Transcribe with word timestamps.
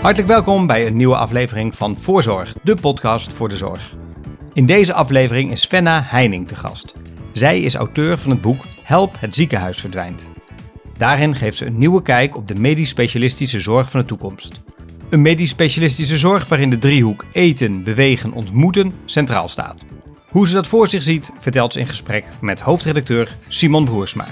Hartelijk 0.00 0.28
welkom 0.28 0.66
bij 0.66 0.86
een 0.86 0.96
nieuwe 0.96 1.16
aflevering 1.16 1.74
van 1.74 1.96
Voorzorg, 1.96 2.54
de 2.62 2.74
podcast 2.74 3.32
voor 3.32 3.48
de 3.48 3.56
zorg. 3.56 3.94
In 4.52 4.66
deze 4.66 4.92
aflevering 4.92 5.50
is 5.50 5.64
Fenna 5.64 6.02
Heining 6.06 6.48
te 6.48 6.56
gast. 6.56 6.94
Zij 7.32 7.60
is 7.60 7.74
auteur 7.74 8.18
van 8.18 8.30
het 8.30 8.40
boek 8.40 8.64
Help, 8.82 9.14
het 9.18 9.36
ziekenhuis 9.36 9.80
verdwijnt. 9.80 10.30
Daarin 10.96 11.34
geeft 11.34 11.56
ze 11.56 11.66
een 11.66 11.78
nieuwe 11.78 12.02
kijk 12.02 12.36
op 12.36 12.48
de 12.48 12.54
medisch-specialistische 12.54 13.60
zorg 13.60 13.90
van 13.90 14.00
de 14.00 14.06
toekomst. 14.06 14.62
Een 15.10 15.22
medisch-specialistische 15.22 16.18
zorg 16.18 16.48
waarin 16.48 16.70
de 16.70 16.78
driehoek 16.78 17.24
eten, 17.32 17.82
bewegen, 17.82 18.32
ontmoeten 18.32 18.94
centraal 19.04 19.48
staat. 19.48 19.84
Hoe 20.30 20.48
ze 20.48 20.54
dat 20.54 20.66
voor 20.66 20.88
zich 20.88 21.02
ziet, 21.02 21.30
vertelt 21.38 21.72
ze 21.72 21.80
in 21.80 21.86
gesprek 21.86 22.24
met 22.40 22.60
hoofdredacteur 22.60 23.36
Simon 23.48 23.84
Broersma. 23.84 24.26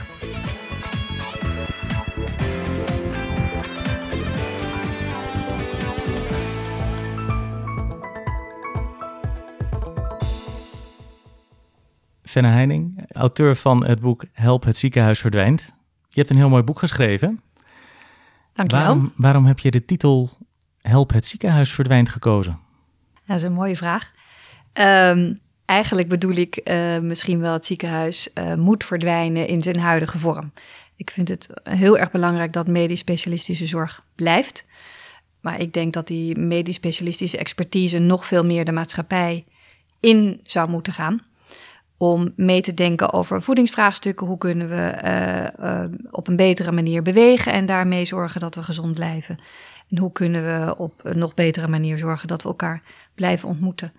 Fenne 12.22 12.48
Heining, 12.48 13.05
auteur 13.12 13.56
van 13.56 13.86
het 13.86 14.00
boek 14.00 14.24
Help, 14.33 14.64
het 14.64 14.77
ziekenhuis 14.77 15.20
verdwijnt. 15.20 15.72
Je 16.08 16.19
hebt 16.19 16.30
een 16.30 16.36
heel 16.36 16.48
mooi 16.48 16.62
boek 16.62 16.78
geschreven. 16.78 17.41
Dankjewel. 18.52 18.86
Waarom, 18.86 19.12
waarom 19.16 19.44
heb 19.46 19.58
je 19.58 19.70
de 19.70 19.84
titel 19.84 20.30
Help, 20.80 21.12
het 21.12 21.27
ziekenhuis 21.27 21.72
verdwijnt 21.72 22.08
gekozen? 22.08 22.58
Dat 23.27 23.36
is 23.36 23.42
een 23.42 23.52
mooie 23.52 23.77
vraag. 23.77 24.12
Ehm, 24.72 25.33
eigenlijk 25.68 26.08
bedoel 26.08 26.34
ik 26.34 26.56
eh, 26.56 26.98
misschien 26.98 27.40
wel 27.40 27.52
het 27.52 27.66
ziekenhuis 27.66 28.28
uh, 28.34 28.54
moet 28.54 28.84
verdwijnen 28.84 29.46
in 29.46 29.62
zijn 29.62 29.78
huidige 29.78 30.18
vorm. 30.18 30.52
Ik 30.96 31.10
vind 31.10 31.28
het 31.28 31.48
heel 31.62 31.98
erg 31.98 32.11
belangrijk 32.11 32.52
dat 32.52 32.66
medisch 32.66 32.98
specialistische 32.98 33.66
zorg 33.66 34.00
blijft. 34.14 34.64
Maar 35.41 35.61
ik 35.61 35.72
denk 35.72 35.92
dat 35.92 36.06
die 36.06 36.39
medisch 36.39 36.74
specialistische 36.74 37.39
expertise 37.39 37.98
nog 37.98 38.27
veel 38.27 38.44
meer 38.44 38.64
de 38.64 38.72
maatschappij 38.72 39.44
in 40.00 40.41
zou 40.42 40.69
moeten 40.69 40.92
gaan 40.92 41.20
om 41.96 42.33
mee 42.36 42.61
te 42.61 42.74
denken 42.74 43.12
over 43.12 43.42
voedingsvraagstukken. 43.42 44.27
Hoe 44.27 44.39
kunnen 44.39 44.69
we 44.69 44.98
uh, 45.62 45.98
op 46.11 46.28
een 46.28 46.36
betere 46.36 46.72
manier 46.72 47.02
bewegen 47.02 47.52
en 47.52 47.66
daarmee 47.66 48.05
zorgen 48.05 48.41
dat 48.41 48.55
we 48.55 48.62
gezond 48.62 48.94
blijven? 48.94 49.39
En 49.91 49.98
hoe 49.98 50.12
kunnen 50.12 50.44
we 50.44 50.77
op 50.77 51.00
een 51.02 51.19
nog 51.19 51.34
betere 51.34 51.69
manier 51.69 51.98
zorgen 51.98 52.28
dat 52.28 52.42
we 52.42 52.48
elkaar 52.48 52.83
blijven 53.14 53.48
ontmoeten? 53.48 53.92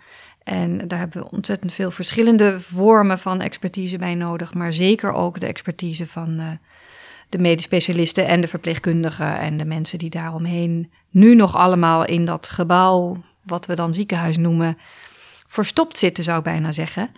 En 0.49 0.87
daar 0.87 0.99
hebben 0.99 1.21
we 1.21 1.31
ontzettend 1.31 1.73
veel 1.73 1.91
verschillende 1.91 2.59
vormen 2.59 3.19
van 3.19 3.41
expertise 3.41 3.97
bij 3.97 4.15
nodig, 4.15 4.53
maar 4.53 4.73
zeker 4.73 5.13
ook 5.13 5.39
de 5.39 5.47
expertise 5.47 6.07
van 6.07 6.39
uh, 6.39 6.47
de 7.29 7.37
medisch 7.37 7.63
specialisten 7.63 8.27
en 8.27 8.41
de 8.41 8.47
verpleegkundigen 8.47 9.39
en 9.39 9.57
de 9.57 9.65
mensen 9.65 9.99
die 9.99 10.09
daaromheen 10.09 10.91
nu 11.09 11.35
nog 11.35 11.55
allemaal 11.55 12.05
in 12.05 12.25
dat 12.25 12.47
gebouw, 12.47 13.23
wat 13.41 13.65
we 13.65 13.73
dan 13.73 13.93
ziekenhuis 13.93 14.37
noemen, 14.37 14.77
verstopt 15.45 15.97
zitten, 15.97 16.23
zou 16.23 16.37
ik 16.37 16.43
bijna 16.43 16.71
zeggen. 16.71 17.09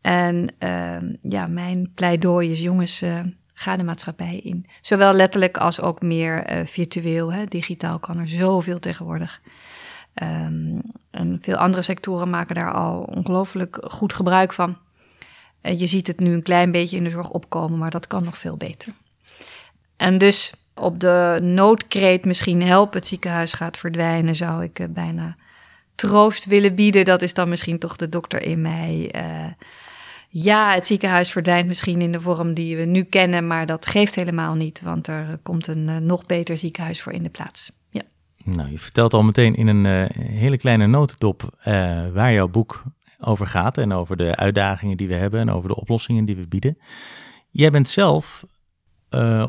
En 0.00 0.54
uh, 0.58 0.96
ja, 1.22 1.46
mijn 1.46 1.92
pleidooi 1.94 2.50
is, 2.50 2.60
jongens, 2.60 3.02
uh, 3.02 3.20
ga 3.54 3.76
de 3.76 3.84
maatschappij 3.84 4.36
in. 4.36 4.66
Zowel 4.80 5.12
letterlijk 5.12 5.56
als 5.56 5.80
ook 5.80 6.02
meer 6.02 6.52
uh, 6.52 6.66
virtueel. 6.66 7.32
Hè. 7.32 7.44
Digitaal 7.44 7.98
kan 7.98 8.18
er 8.18 8.28
zoveel 8.28 8.78
tegenwoordig. 8.78 9.40
Um, 10.22 10.80
en 11.10 11.38
veel 11.42 11.56
andere 11.56 11.82
sectoren 11.82 12.30
maken 12.30 12.54
daar 12.54 12.72
al 12.72 13.00
ongelooflijk 13.00 13.78
goed 13.82 14.12
gebruik 14.12 14.52
van. 14.52 14.76
En 15.60 15.78
je 15.78 15.86
ziet 15.86 16.06
het 16.06 16.20
nu 16.20 16.34
een 16.34 16.42
klein 16.42 16.72
beetje 16.72 16.96
in 16.96 17.04
de 17.04 17.10
zorg 17.10 17.28
opkomen, 17.28 17.78
maar 17.78 17.90
dat 17.90 18.06
kan 18.06 18.24
nog 18.24 18.38
veel 18.38 18.56
beter. 18.56 18.92
En 19.96 20.18
dus 20.18 20.52
op 20.74 21.00
de 21.00 21.38
noodkreet 21.42 22.24
misschien 22.24 22.62
help 22.62 22.92
het 22.92 23.06
ziekenhuis 23.06 23.52
gaat 23.52 23.76
verdwijnen, 23.76 24.36
zou 24.36 24.62
ik 24.62 24.78
uh, 24.78 24.86
bijna 24.88 25.36
troost 25.94 26.44
willen 26.44 26.74
bieden. 26.74 27.04
Dat 27.04 27.22
is 27.22 27.34
dan 27.34 27.48
misschien 27.48 27.78
toch 27.78 27.96
de 27.96 28.08
dokter 28.08 28.42
in 28.42 28.60
mij. 28.60 29.14
Uh, 29.16 29.46
ja, 30.28 30.74
het 30.74 30.86
ziekenhuis 30.86 31.30
verdwijnt 31.30 31.66
misschien 31.66 32.02
in 32.02 32.12
de 32.12 32.20
vorm 32.20 32.54
die 32.54 32.76
we 32.76 32.84
nu 32.84 33.02
kennen, 33.02 33.46
maar 33.46 33.66
dat 33.66 33.86
geeft 33.86 34.14
helemaal 34.14 34.54
niet, 34.54 34.80
want 34.80 35.06
er 35.06 35.38
komt 35.42 35.66
een 35.66 36.06
nog 36.06 36.26
beter 36.26 36.56
ziekenhuis 36.58 37.02
voor 37.02 37.12
in 37.12 37.22
de 37.22 37.30
plaats. 37.30 37.72
Nou, 38.44 38.70
je 38.70 38.78
vertelt 38.78 39.14
al 39.14 39.22
meteen 39.22 39.54
in 39.54 39.66
een 39.66 39.84
uh, 39.84 40.24
hele 40.26 40.56
kleine 40.56 40.86
notendop 40.86 41.42
uh, 41.58 41.64
waar 42.12 42.32
jouw 42.32 42.48
boek 42.48 42.82
over 43.18 43.46
gaat 43.46 43.78
en 43.78 43.92
over 43.92 44.16
de 44.16 44.36
uitdagingen 44.36 44.96
die 44.96 45.08
we 45.08 45.14
hebben 45.14 45.40
en 45.40 45.50
over 45.50 45.68
de 45.68 45.76
oplossingen 45.76 46.24
die 46.24 46.36
we 46.36 46.48
bieden. 46.48 46.78
Jij 47.50 47.70
bent 47.70 47.88
zelf 47.88 48.44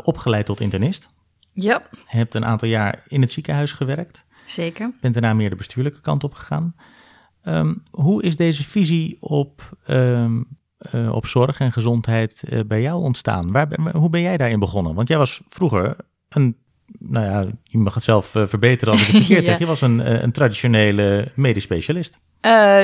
opgeleid 0.04 0.46
tot 0.46 0.60
internist. 0.60 1.10
Ja. 1.54 1.84
Hebt 2.06 2.36
een 2.36 2.46
aantal 2.46 2.68
jaar 2.68 3.04
in 3.08 3.22
het 3.22 3.32
ziekenhuis 3.32 3.72
gewerkt. 3.72 4.26
Zeker. 4.46 4.94
Bent 5.02 5.14
daarna 5.14 5.34
meer 5.34 5.50
de 5.50 5.56
bestuurlijke 5.56 6.02
kant 6.02 6.24
op 6.24 6.34
gegaan. 6.34 6.76
Um, 7.44 7.84
hoe 7.92 8.24
is 8.24 8.36
deze 8.36 8.64
visie 8.64 9.18
op 9.20 9.78
um, 9.88 10.48
uh, 10.96 11.12
op 11.12 11.26
zorg 11.26 11.60
en 11.60 11.72
gezondheid 11.72 12.44
uh, 12.50 12.60
bij 12.68 12.82
jou 12.82 13.02
ontstaan? 13.02 13.52
Waar, 13.52 13.80
hoe 13.94 14.10
ben 14.10 14.22
jij 14.22 14.38
daarin 14.38 14.60
begonnen? 14.60 14.96
Want 14.96 15.08
jij 15.08 15.18
was 15.18 15.42
vroeger 15.50 15.96
een, 16.30 16.58
nou 17.00 17.26
ja, 17.26 17.46
je 17.64 17.78
mag 17.78 17.94
het 17.94 18.04
zelf 18.04 18.36
uh, 18.36 18.48
verbeteren 18.48 18.94
als 18.94 19.02
ik 19.02 19.08
het 19.08 19.18
verkeerd 19.26 19.46
ja. 19.46 19.52
zeg. 19.52 19.60
Je 19.60 19.66
was 19.66 19.82
een, 19.82 20.24
een 20.24 20.32
traditionele 20.32 21.32
medisch 21.36 21.64
specialist. 21.64 22.18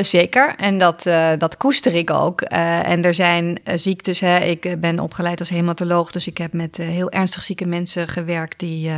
zeker, 0.01 0.55
en 0.55 0.77
dat, 0.77 1.03
dat 1.37 1.57
koester 1.57 1.93
ik 1.93 2.09
ook. 2.09 2.41
en 2.41 3.03
er 3.03 3.13
zijn 3.13 3.59
ziektes, 3.73 4.19
hè. 4.19 4.37
ik 4.37 4.81
ben 4.81 4.99
opgeleid 4.99 5.39
als 5.39 5.49
hematoloog, 5.49 6.11
dus 6.11 6.27
ik 6.27 6.37
heb 6.37 6.53
met 6.53 6.77
heel 6.77 7.11
ernstig 7.11 7.43
zieke 7.43 7.65
mensen 7.65 8.07
gewerkt 8.07 8.59
die 8.59 8.91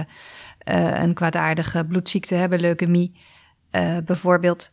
een 0.94 1.14
kwaadaardige 1.14 1.86
bloedziekte 1.86 2.36
hebben, 2.36 2.60
leukemie 2.60 3.12
bijvoorbeeld. 4.06 4.70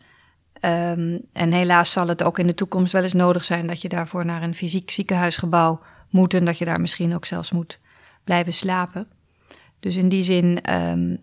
Um, 0.60 1.20
en 1.32 1.52
helaas 1.52 1.92
zal 1.92 2.08
het 2.08 2.22
ook 2.22 2.38
in 2.38 2.46
de 2.46 2.54
toekomst 2.54 2.92
wel 2.92 3.02
eens 3.02 3.12
nodig 3.12 3.44
zijn 3.44 3.66
dat 3.66 3.82
je 3.82 3.88
daarvoor 3.88 4.24
naar 4.24 4.42
een 4.42 4.54
fysiek 4.54 4.90
ziekenhuisgebouw 4.90 5.80
moet 6.10 6.34
en 6.34 6.44
dat 6.44 6.58
je 6.58 6.64
daar 6.64 6.80
misschien 6.80 7.14
ook 7.14 7.24
zelfs 7.24 7.50
moet 7.50 7.78
blijven 8.24 8.52
slapen. 8.52 9.08
Dus 9.80 9.96
in 9.96 10.08
die 10.08 10.22
zin 10.22 10.74
um, 10.74 11.18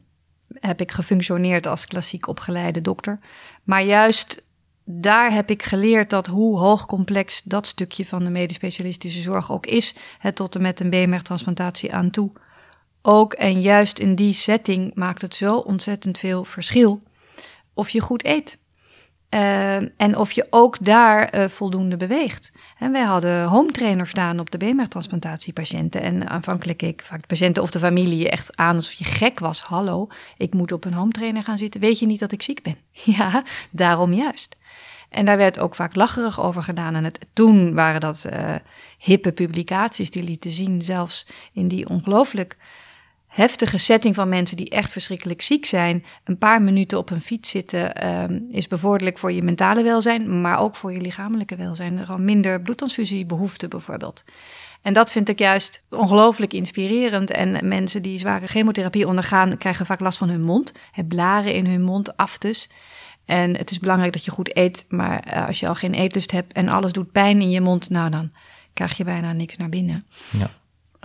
heb 0.53 0.81
ik 0.81 0.91
gefunctioneerd 0.91 1.67
als 1.67 1.85
klassiek 1.85 2.27
opgeleide 2.27 2.81
dokter. 2.81 3.19
Maar 3.63 3.83
juist 3.83 4.43
daar 4.85 5.33
heb 5.33 5.49
ik 5.49 5.63
geleerd 5.63 6.09
dat 6.09 6.27
hoe 6.27 6.57
hoogcomplex 6.57 7.41
dat 7.43 7.67
stukje 7.67 8.05
van 8.05 8.23
de 8.23 8.29
medisch 8.29 8.55
specialistische 8.55 9.21
zorg 9.21 9.51
ook 9.51 9.65
is, 9.65 9.95
het 10.19 10.35
tot 10.35 10.55
en 10.55 10.61
met 10.61 10.79
een 10.79 10.89
beenmergtransplantatie 10.89 11.93
aan 11.93 12.09
toe. 12.09 12.31
Ook 13.01 13.33
en 13.33 13.61
juist 13.61 13.99
in 13.99 14.15
die 14.15 14.33
setting 14.33 14.95
maakt 14.95 15.21
het 15.21 15.35
zo 15.35 15.57
ontzettend 15.57 16.17
veel 16.17 16.45
verschil 16.45 17.01
of 17.73 17.89
je 17.89 18.01
goed 18.01 18.25
eet. 18.25 18.57
Uh, 19.33 19.75
en 19.75 20.17
of 20.17 20.31
je 20.31 20.47
ook 20.49 20.77
daar 20.79 21.35
uh, 21.35 21.47
voldoende 21.47 21.97
beweegt. 21.97 22.51
En 22.79 22.91
wij 22.91 23.01
hadden 23.01 23.43
home 23.43 23.71
trainers 23.71 24.09
staan 24.09 24.39
op 24.39 24.51
de 24.51 24.57
beenmergtransplantaatiepatiënten. 24.57 26.01
En 26.01 26.29
aanvankelijk 26.29 26.77
keek 26.77 27.01
vaak 27.05 27.21
de 27.21 27.27
patiënten 27.27 27.63
of 27.63 27.71
de 27.71 27.79
familie 27.79 28.29
echt 28.29 28.57
aan 28.57 28.75
alsof 28.75 28.93
je 28.93 29.03
gek 29.03 29.39
was. 29.39 29.61
Hallo, 29.61 30.07
ik 30.37 30.53
moet 30.53 30.71
op 30.71 30.85
een 30.85 30.93
home 30.93 31.11
trainer 31.11 31.43
gaan 31.43 31.57
zitten. 31.57 31.81
Weet 31.81 31.99
je 31.99 32.05
niet 32.05 32.19
dat 32.19 32.31
ik 32.31 32.41
ziek 32.41 32.63
ben? 32.63 32.77
ja, 33.17 33.43
daarom 33.71 34.13
juist. 34.13 34.55
En 35.09 35.25
daar 35.25 35.37
werd 35.37 35.59
ook 35.59 35.75
vaak 35.75 35.95
lacherig 35.95 36.41
over 36.41 36.63
gedaan. 36.63 36.95
En 36.95 37.03
het, 37.03 37.27
toen 37.33 37.73
waren 37.73 38.01
dat 38.01 38.25
uh, 38.33 38.55
hippe 38.97 39.31
publicaties 39.31 40.09
die 40.09 40.23
lieten 40.23 40.51
zien, 40.51 40.81
zelfs 40.81 41.27
in 41.53 41.67
die 41.67 41.89
ongelooflijk 41.89 42.57
heftige 43.33 43.77
setting 43.77 44.15
van 44.15 44.29
mensen 44.29 44.57
die 44.57 44.69
echt 44.69 44.91
verschrikkelijk 44.91 45.41
ziek 45.41 45.65
zijn, 45.65 46.05
een 46.23 46.37
paar 46.37 46.61
minuten 46.61 46.97
op 46.97 47.09
een 47.09 47.21
fiets 47.21 47.49
zitten, 47.49 48.07
um, 48.07 48.45
is 48.49 48.67
bevorderlijk 48.67 49.17
voor 49.17 49.31
je 49.31 49.43
mentale 49.43 49.83
welzijn, 49.83 50.41
maar 50.41 50.59
ook 50.59 50.75
voor 50.75 50.91
je 50.91 51.01
lichamelijke 51.01 51.55
welzijn. 51.55 51.97
Er 51.97 52.05
gewoon 52.05 52.25
minder 52.25 52.61
bloedtransfusiebehoefte 52.61 53.67
bijvoorbeeld. 53.67 54.23
En 54.81 54.93
dat 54.93 55.11
vind 55.11 55.29
ik 55.29 55.39
juist 55.39 55.83
ongelooflijk 55.89 56.53
inspirerend. 56.53 57.31
En 57.31 57.67
mensen 57.67 58.01
die 58.01 58.17
zware 58.17 58.47
chemotherapie 58.47 59.07
ondergaan, 59.07 59.57
krijgen 59.57 59.85
vaak 59.85 59.99
last 59.99 60.17
van 60.17 60.29
hun 60.29 60.43
mond. 60.43 60.73
Het 60.91 61.07
blaren 61.07 61.53
in 61.53 61.65
hun 61.65 61.81
mond, 61.81 62.17
aftes. 62.17 62.69
En 63.25 63.57
het 63.57 63.71
is 63.71 63.79
belangrijk 63.79 64.13
dat 64.13 64.25
je 64.25 64.31
goed 64.31 64.57
eet, 64.57 64.85
maar 64.89 65.27
uh, 65.27 65.47
als 65.47 65.59
je 65.59 65.67
al 65.67 65.75
geen 65.75 65.93
eetlust 65.93 66.31
hebt 66.31 66.53
en 66.53 66.69
alles 66.69 66.91
doet 66.91 67.11
pijn 67.11 67.41
in 67.41 67.49
je 67.49 67.61
mond, 67.61 67.89
nou 67.89 68.09
dan 68.09 68.31
krijg 68.73 68.97
je 68.97 69.03
bijna 69.03 69.33
niks 69.33 69.57
naar 69.57 69.69
binnen. 69.69 70.05
Ja. 70.31 70.49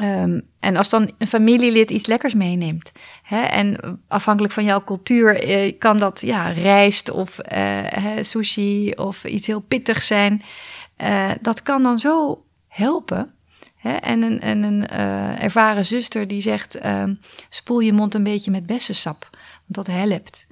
Um, 0.01 0.43
en 0.61 0.77
als 0.77 0.89
dan 0.89 1.13
een 1.19 1.27
familielid 1.27 1.91
iets 1.91 2.07
lekkers 2.07 2.35
meeneemt, 2.35 2.93
hè, 3.23 3.41
en 3.41 4.01
afhankelijk 4.09 4.53
van 4.53 4.65
jouw 4.65 4.85
cultuur 4.85 5.43
eh, 5.43 5.79
kan 5.79 5.99
dat 5.99 6.21
ja, 6.21 6.49
rijst 6.51 7.11
of 7.11 7.39
hè, 7.43 8.23
sushi 8.23 8.91
of 8.91 9.25
iets 9.25 9.47
heel 9.47 9.61
pittigs 9.61 10.07
zijn. 10.07 10.43
Uh, 10.99 11.31
dat 11.41 11.63
kan 11.63 11.83
dan 11.83 11.99
zo 11.99 12.45
helpen. 12.69 13.35
Hè? 13.77 13.93
En 13.93 14.23
een, 14.23 14.41
en 14.41 14.63
een 14.63 14.89
ervaren 15.39 15.87
zuster 15.87 16.29
die 16.29 16.41
zegt: 16.41 16.75
ehm, 16.75 17.15
spoel 17.49 17.81
je 17.81 17.93
mond 17.93 18.15
een 18.15 18.23
beetje 18.23 18.51
met 18.51 18.67
bessensap, 18.67 19.29
want 19.67 19.87
dat 19.87 19.87
helpt. 19.87 20.47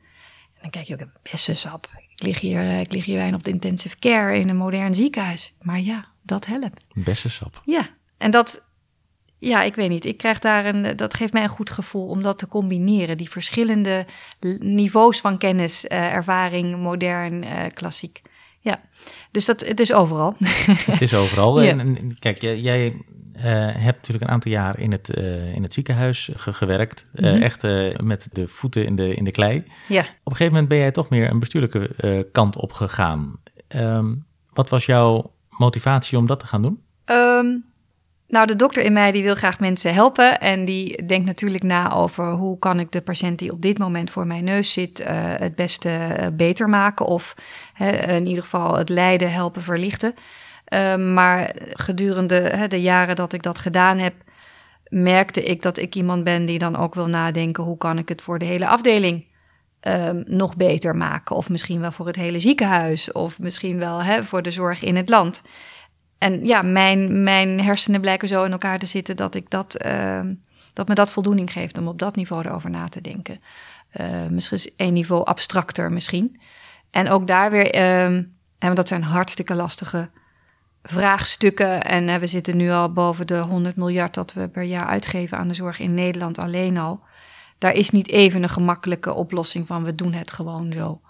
En 0.54 0.60
dan 0.60 0.70
kijk 0.70 0.86
je 0.86 0.94
ook: 0.94 1.08
bessensap. 1.30 1.88
Ik 2.14 2.22
lig 2.22 2.40
hier, 2.40 2.80
ik 2.80 2.92
lig 2.92 3.04
hier 3.04 3.16
wijn 3.16 3.34
op 3.34 3.44
de 3.44 3.50
intensive 3.50 3.98
care 3.98 4.38
in 4.38 4.48
een 4.48 4.56
modern 4.56 4.94
ziekenhuis. 4.94 5.54
Maar 5.62 5.80
ja, 5.80 6.06
dat 6.22 6.46
helpt. 6.46 6.84
Bessensap. 6.94 7.62
Ja, 7.64 7.88
en 8.18 8.30
dat, 8.30 8.62
ja, 9.46 9.62
ik 9.62 9.74
weet 9.74 9.88
niet. 9.88 10.04
Ik 10.04 10.16
krijg 10.16 10.38
daar 10.38 10.66
een, 10.66 10.96
dat 10.96 11.14
geeft 11.14 11.32
mij 11.32 11.42
een 11.42 11.48
goed 11.48 11.70
gevoel 11.70 12.08
om 12.08 12.22
dat 12.22 12.38
te 12.38 12.48
combineren. 12.48 13.16
Die 13.16 13.30
verschillende 13.30 14.06
niveaus 14.58 15.20
van 15.20 15.38
kennis, 15.38 15.84
uh, 15.84 16.14
ervaring, 16.14 16.76
modern, 16.76 17.42
uh, 17.42 17.50
klassiek. 17.74 18.22
Ja, 18.60 18.80
dus 19.30 19.44
dat, 19.44 19.60
het 19.60 19.80
is 19.80 19.92
overal. 19.92 20.36
Het 20.90 21.02
is 21.02 21.14
overal. 21.14 21.62
ja. 21.62 21.78
en, 21.78 22.16
kijk, 22.18 22.40
jij, 22.40 22.86
uh, 23.36 23.42
hebt 23.72 23.96
natuurlijk 23.96 24.24
een 24.24 24.30
aantal 24.30 24.50
jaar 24.50 24.78
in 24.78 24.92
het, 24.92 25.08
in 25.54 25.62
het 25.62 25.72
ziekenhuis 25.72 26.30
ge 26.34 26.52
gewerkt. 26.52 27.06
Mm 27.12 27.24
-hmm. 27.24 27.42
echt 27.42 27.62
met 28.02 28.28
de 28.32 28.48
voeten 28.48 28.86
in 28.86 28.96
de, 28.96 29.14
in 29.14 29.24
de 29.24 29.30
klei. 29.30 29.64
Ja. 29.88 30.00
Op 30.00 30.06
een 30.06 30.36
gegeven 30.36 30.52
moment 30.52 30.68
ben 30.68 30.78
jij 30.78 30.90
toch 30.90 31.08
meer 31.08 31.30
een 31.30 31.38
bestuurlijke 31.38 32.28
kant 32.32 32.56
op 32.56 32.72
gegaan. 32.72 33.38
Um, 33.68 34.26
wat 34.52 34.68
was 34.68 34.86
jouw 34.86 35.32
motivatie 35.48 36.18
om 36.18 36.26
dat 36.26 36.40
te 36.40 36.46
gaan 36.46 36.62
doen? 36.62 36.82
Um, 37.04 37.64
nou, 38.28 38.46
de 38.46 38.56
dokter 38.56 38.82
in 38.82 38.92
mij 38.92 39.12
die 39.12 39.22
wil 39.22 39.34
graag 39.34 39.60
mensen 39.60 39.94
helpen. 39.94 40.40
En 40.40 40.64
die 40.64 41.06
denkt 41.06 41.26
natuurlijk 41.26 41.62
na 41.62 41.92
over 41.92 42.30
hoe 42.30 42.58
kan 42.58 42.80
ik 42.80 42.92
de 42.92 43.00
patiënt 43.00 43.38
die 43.38 43.52
op 43.52 43.62
dit 43.62 43.78
moment 43.78 44.10
voor 44.10 44.26
mijn 44.26 44.44
neus 44.44 44.72
zit, 44.72 45.00
uh, 45.00 45.06
het 45.36 45.54
beste 45.54 45.88
uh, 45.88 46.26
beter 46.32 46.68
maken. 46.68 47.06
Of 47.06 47.34
in 48.08 48.26
ieder 48.26 48.42
geval 48.42 48.76
het 48.76 48.88
lijden 48.88 49.32
helpen 49.32 49.62
verlichten. 49.62 50.14
Uh, 50.68 50.96
maar 50.96 51.54
gedurende 51.70 52.66
de 52.68 52.80
jaren 52.80 53.16
dat 53.16 53.32
ik 53.32 53.42
dat 53.42 53.58
gedaan 53.58 53.98
heb, 53.98 54.14
merkte 54.88 55.42
ik 55.42 55.62
dat 55.62 55.78
ik 55.78 55.94
iemand 55.94 56.24
ben 56.24 56.44
die 56.44 56.58
dan 56.58 56.76
ook 56.76 56.94
wil 56.94 57.06
nadenken: 57.06 57.64
hoe 57.64 57.78
kan 57.78 57.98
ik 57.98 58.08
het 58.08 58.22
voor 58.22 58.38
de 58.38 58.44
hele 58.44 58.66
afdeling 58.66 59.24
um, 59.80 60.24
nog 60.26 60.56
beter 60.56 60.96
maken? 60.96 61.36
Of 61.36 61.48
misschien 61.48 61.80
wel 61.80 61.92
voor 61.92 62.06
het 62.06 62.16
hele 62.16 62.38
ziekenhuis, 62.38 63.12
of 63.12 63.38
misschien 63.38 63.78
wel 63.78 64.02
hè, 64.02 64.24
voor 64.24 64.42
de 64.42 64.50
zorg 64.50 64.82
in 64.82 64.96
het 64.96 65.08
land. 65.08 65.42
En 66.18 66.46
ja, 66.46 66.62
mijn, 66.62 67.22
mijn 67.22 67.60
hersenen 67.60 68.00
blijken 68.00 68.28
zo 68.28 68.44
in 68.44 68.52
elkaar 68.52 68.78
te 68.78 68.86
zitten 68.86 69.16
dat, 69.16 69.34
ik 69.34 69.50
dat, 69.50 69.84
uh, 69.86 70.20
dat 70.72 70.88
me 70.88 70.94
dat 70.94 71.10
voldoening 71.10 71.52
geeft 71.52 71.78
om 71.78 71.88
op 71.88 71.98
dat 71.98 72.16
niveau 72.16 72.44
erover 72.44 72.70
na 72.70 72.88
te 72.88 73.00
denken. 73.00 73.38
Uh, 74.00 74.26
misschien 74.26 74.72
een 74.76 74.92
niveau 74.92 75.24
abstracter 75.24 75.92
misschien. 75.92 76.40
En 76.90 77.08
ook 77.08 77.26
daar 77.26 77.50
weer, 77.50 77.74
en 78.58 78.74
dat 78.74 78.88
zijn 78.88 79.02
hartstikke 79.02 79.54
lastige 79.54 80.10
vraagstukken. 80.82 81.84
En 81.84 82.20
we 82.20 82.26
zitten 82.26 82.56
nu 82.56 82.70
al 82.70 82.92
boven 82.92 83.26
de 83.26 83.38
100 83.38 83.76
miljard 83.76 84.14
dat 84.14 84.32
we 84.32 84.48
per 84.48 84.62
jaar 84.62 84.86
uitgeven 84.86 85.38
aan 85.38 85.48
de 85.48 85.54
zorg 85.54 85.78
in 85.78 85.94
Nederland 85.94 86.38
alleen 86.38 86.78
al. 86.78 87.00
Daar 87.58 87.72
is 87.72 87.90
niet 87.90 88.08
even 88.08 88.42
een 88.42 88.48
gemakkelijke 88.48 89.12
oplossing 89.12 89.66
van 89.66 89.84
we 89.84 89.94
doen 89.94 90.12
het 90.12 90.30
gewoon 90.30 90.72
zo. 90.72 91.00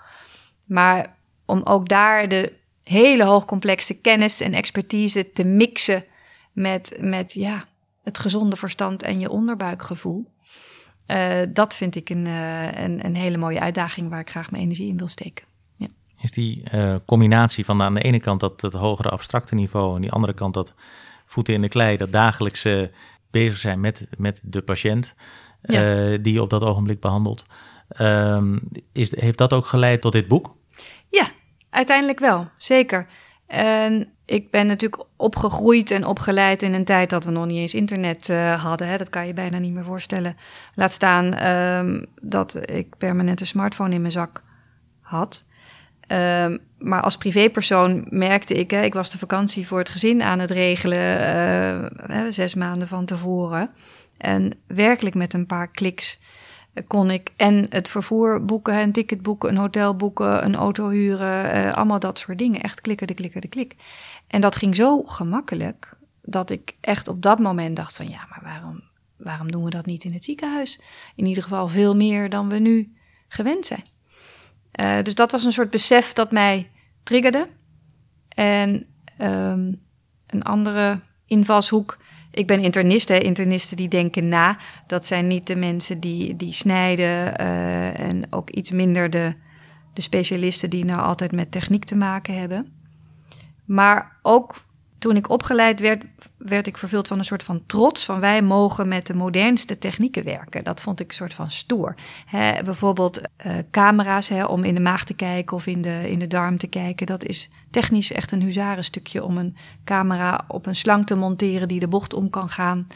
Maar 0.67 1.15
om 1.45 1.61
ook 1.65 1.89
daar 1.89 2.29
de 2.29 2.53
hele 2.89 3.25
hoogcomplexe 3.25 3.95
kennis 3.95 4.41
en 4.41 4.53
expertise 4.53 5.33
te 5.33 5.45
mixen 5.45 6.05
met, 6.53 6.97
met 7.01 7.33
ja, 7.33 7.65
het 8.03 8.19
gezonde 8.19 8.57
verstand 8.57 9.03
en 9.03 9.19
je 9.19 9.31
onderbuikgevoel. 9.31 10.31
Uh, 11.07 11.43
dat 11.49 11.75
vind 11.75 11.95
ik 11.95 12.11
een, 12.11 12.27
uh, 12.27 12.73
een, 12.73 13.05
een, 13.05 13.15
hele 13.15 13.37
mooie 13.37 13.61
uitdaging 13.61 14.11
waar 14.11 14.21
ik 14.21 14.31
graag 14.31 14.51
mijn 14.51 14.63
energie 14.63 14.89
in 14.89 14.97
wil 14.97 15.09
steken. 15.09 15.45
Ja. 15.77 15.87
Is 16.21 16.31
die 16.31 16.63
uh, 16.75 16.95
combinatie 17.07 17.65
van 17.65 17.83
aan 17.83 17.95
de 17.95 18.03
ene 18.03 18.21
kant 18.21 18.41
dat 18.41 18.61
het 18.61 18.73
hogere 18.73 19.09
abstracte 19.09 19.55
niveau 19.55 19.89
en 19.89 19.95
aan 19.95 20.01
de 20.01 20.11
andere 20.11 20.35
kant 20.35 20.55
dat 20.55 20.75
voeten 21.27 21.55
in 21.55 21.61
de 21.61 21.69
klei, 21.69 21.97
dat 21.97 22.13
dagelijkse 22.13 22.91
bezig 23.31 23.59
zijn 23.59 23.81
met, 23.81 24.07
met 24.19 24.41
de 24.43 24.63
patiënt 24.63 25.15
ja. 25.63 26.17
die 26.17 26.33
je 26.33 26.43
op 26.43 26.51
dat 26.51 26.63
ogenblik 26.63 27.01
behandelt, 27.01 27.47
ehm, 27.89 28.59
is, 28.93 29.21
heeft 29.21 29.39
dat 29.39 29.53
ook 29.53 29.67
geleid 29.67 30.01
tot 30.01 30.13
dit 30.13 30.29
boek? 30.29 30.57
Ja, 31.11 31.31
Uiteindelijk 31.77 32.19
wel, 32.19 32.49
zeker. 32.57 33.07
En 33.47 34.09
ik 34.25 34.51
ben 34.51 34.67
natuurlijk 34.67 35.05
opgegroeid 35.17 35.91
en 35.91 36.07
opgeleid 36.07 36.63
in 36.63 36.75
een 36.75 36.85
tijd 36.85 37.11
dat 37.11 37.25
we 37.25 37.31
nog 37.31 37.47
niet 37.47 37.59
eens 37.59 37.75
internet 37.75 38.29
uh, 38.29 38.63
hadden. 38.63 38.89
Hè. 38.89 38.97
Dat 38.97 39.11
kan 39.11 39.27
je 39.27 39.33
bijna 39.33 39.59
niet 39.59 39.73
meer 39.73 39.85
voorstellen. 39.85 40.37
Laat 40.75 40.93
staan 40.93 41.47
um, 41.49 42.07
dat 42.21 42.59
ik 42.71 42.97
permanent 42.99 43.41
een 43.41 43.47
smartphone 43.47 43.95
in 43.95 44.01
mijn 44.01 44.13
zak 44.13 44.43
had. 45.01 45.45
Um, 46.09 46.59
maar 46.79 47.03
als 47.03 47.17
privépersoon 47.17 48.07
merkte 48.09 48.55
ik, 48.55 48.71
hè, 48.71 48.83
ik 48.83 48.95
was 48.95 49.11
de 49.11 49.19
vakantie 49.19 49.67
voor 49.67 49.79
het 49.79 49.89
gezin 49.89 50.23
aan 50.23 50.39
het 50.39 50.51
regelen, 50.51 51.91
uh, 52.11 52.25
zes 52.29 52.55
maanden 52.55 52.89
van 52.89 53.05
tevoren. 53.05 53.71
En 54.17 54.53
werkelijk 54.67 55.15
met 55.15 55.35
een 55.35 55.47
paar 55.47 55.71
kliks 55.71 56.21
kon 56.87 57.11
ik 57.11 57.33
en 57.37 57.67
het 57.69 57.89
vervoer 57.89 58.45
boeken, 58.45 58.75
een 58.75 58.93
ticket 58.93 59.23
boeken, 59.23 59.49
een 59.49 59.57
hotel 59.57 59.97
boeken, 59.97 60.45
een 60.45 60.55
auto 60.57 60.89
huren, 60.89 61.57
uh, 61.57 61.75
allemaal 61.75 61.99
dat 61.99 62.19
soort 62.19 62.39
dingen. 62.39 62.61
Echt 62.61 62.81
klikken, 62.81 63.07
de 63.07 63.15
klikken, 63.15 63.41
de 63.41 63.49
klik. 63.49 63.77
En 64.27 64.41
dat 64.41 64.57
ging 64.57 64.77
zo 64.77 65.03
gemakkelijk 65.03 65.97
dat 66.23 66.51
ik 66.51 66.77
echt 66.81 67.09
op 67.09 67.23
dat 67.23 67.39
moment 67.39 67.77
dacht 67.77 67.97
van 67.97 68.09
ja, 68.09 68.27
maar 68.31 68.41
waarom, 68.43 68.83
waarom 69.17 69.51
doen 69.51 69.65
we 69.65 69.71
dat 69.71 69.87
niet 69.87 70.05
in 70.05 70.13
het 70.13 70.25
ziekenhuis? 70.25 70.81
In 71.15 71.27
ieder 71.27 71.43
geval 71.43 71.69
veel 71.69 71.97
meer 71.97 72.31
dan 72.31 72.49
we 72.49 72.59
nu 72.59 72.97
gewend 73.29 73.67
zijn. 73.67 73.85
Uh, 74.81 75.03
dus 75.03 75.15
dat 75.15 75.31
was 75.31 75.45
een 75.45 75.53
soort 75.53 75.71
besef 75.71 76.13
dat 76.13 76.31
mij 76.31 76.71
triggerde. 77.03 77.49
En 78.29 78.87
um, 79.21 79.83
een 80.27 80.43
andere 80.43 81.01
invalshoek 81.27 81.99
ik 82.37 82.47
ben 82.47 82.61
internist, 82.61 83.09
hè. 83.09 83.19
internisten 83.19 83.77
die 83.77 83.89
denken 83.89 84.29
na. 84.29 84.59
Dat 84.87 85.07
zijn 85.07 85.27
niet 85.27 85.47
de 85.47 85.57
mensen 85.57 86.01
die, 86.01 86.37
die 86.37 86.53
snijden 86.53 87.41
uh, 87.41 88.01
en 88.01 88.27
ook 88.31 88.51
iets 88.51 88.71
minder 88.71 89.11
de, 89.11 89.35
de 89.93 90.03
specialisten 90.03 90.71
die 90.71 90.85
nou 90.85 91.01
altijd 91.01 91.33
met 91.33 91.51
techniek 91.51 91.85
te 91.85 91.97
maken 91.97 92.39
hebben. 92.39 92.73
Maar 93.65 94.19
ook 94.23 94.55
toen 94.99 95.17
ik 95.17 95.31
opgeleid 95.31 95.81
werd, 95.81 96.05
werd 96.39 96.67
ik 96.67 96.79
vervuld 96.79 97.09
van 97.09 97.19
een 97.19 97.25
soort 97.25 97.43
van 97.43 97.63
trots 97.67 98.05
van 98.05 98.21
wij 98.21 98.43
mogen 98.43 98.89
met 98.89 99.07
de 99.07 99.15
modernste 99.15 99.79
technieken 99.79 100.25
werken. 100.25 100.65
Dat 100.65 100.81
vond 100.81 101.01
ik 101.01 101.09
een 101.09 101.15
soort 101.15 101.35
van 101.35 101.51
stoer. 101.51 101.95
Bijvoorbeeld 102.65 103.21
uh, 103.21 103.53
camera's 103.71 104.31
om 104.47 104.65
in 104.65 104.75
de 104.75 104.81
maag 104.81 105.05
te 105.05 105.15
kijken 105.15 105.57
of 105.57 105.67
in 105.67 105.83
de, 105.83 106.11
in 106.11 106.19
de 106.19 106.27
darm 106.27 106.59
te 106.59 106.67
kijken. 106.67 107.07
Dat 107.07 107.25
is 107.25 107.51
technisch 107.81 108.13
echt 108.13 108.33
een 108.33 108.43
huzarenstukje 108.43 109.25
om 109.25 109.39
een 109.39 109.57
camera 109.85 110.45
op 110.49 110.67
een 110.67 110.77
slang 110.77 111.07
te 111.07 111.15
monteren 111.15 111.69
die 111.69 111.81
de 111.81 111.89
bocht 111.89 112.15
om 112.15 112.31
kan 112.31 112.49
gaan. 112.49 112.87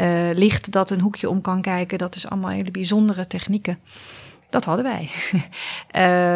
Uh, 0.00 0.30
licht 0.32 0.72
dat 0.72 0.90
een 0.90 1.00
hoekje 1.00 1.28
om 1.28 1.40
kan 1.40 1.62
kijken. 1.62 1.98
Dat 1.98 2.14
is 2.14 2.28
allemaal 2.28 2.50
hele 2.50 2.70
bijzondere 2.70 3.26
technieken. 3.26 3.78
Dat 4.50 4.64
hadden 4.64 4.84
wij. 4.84 5.10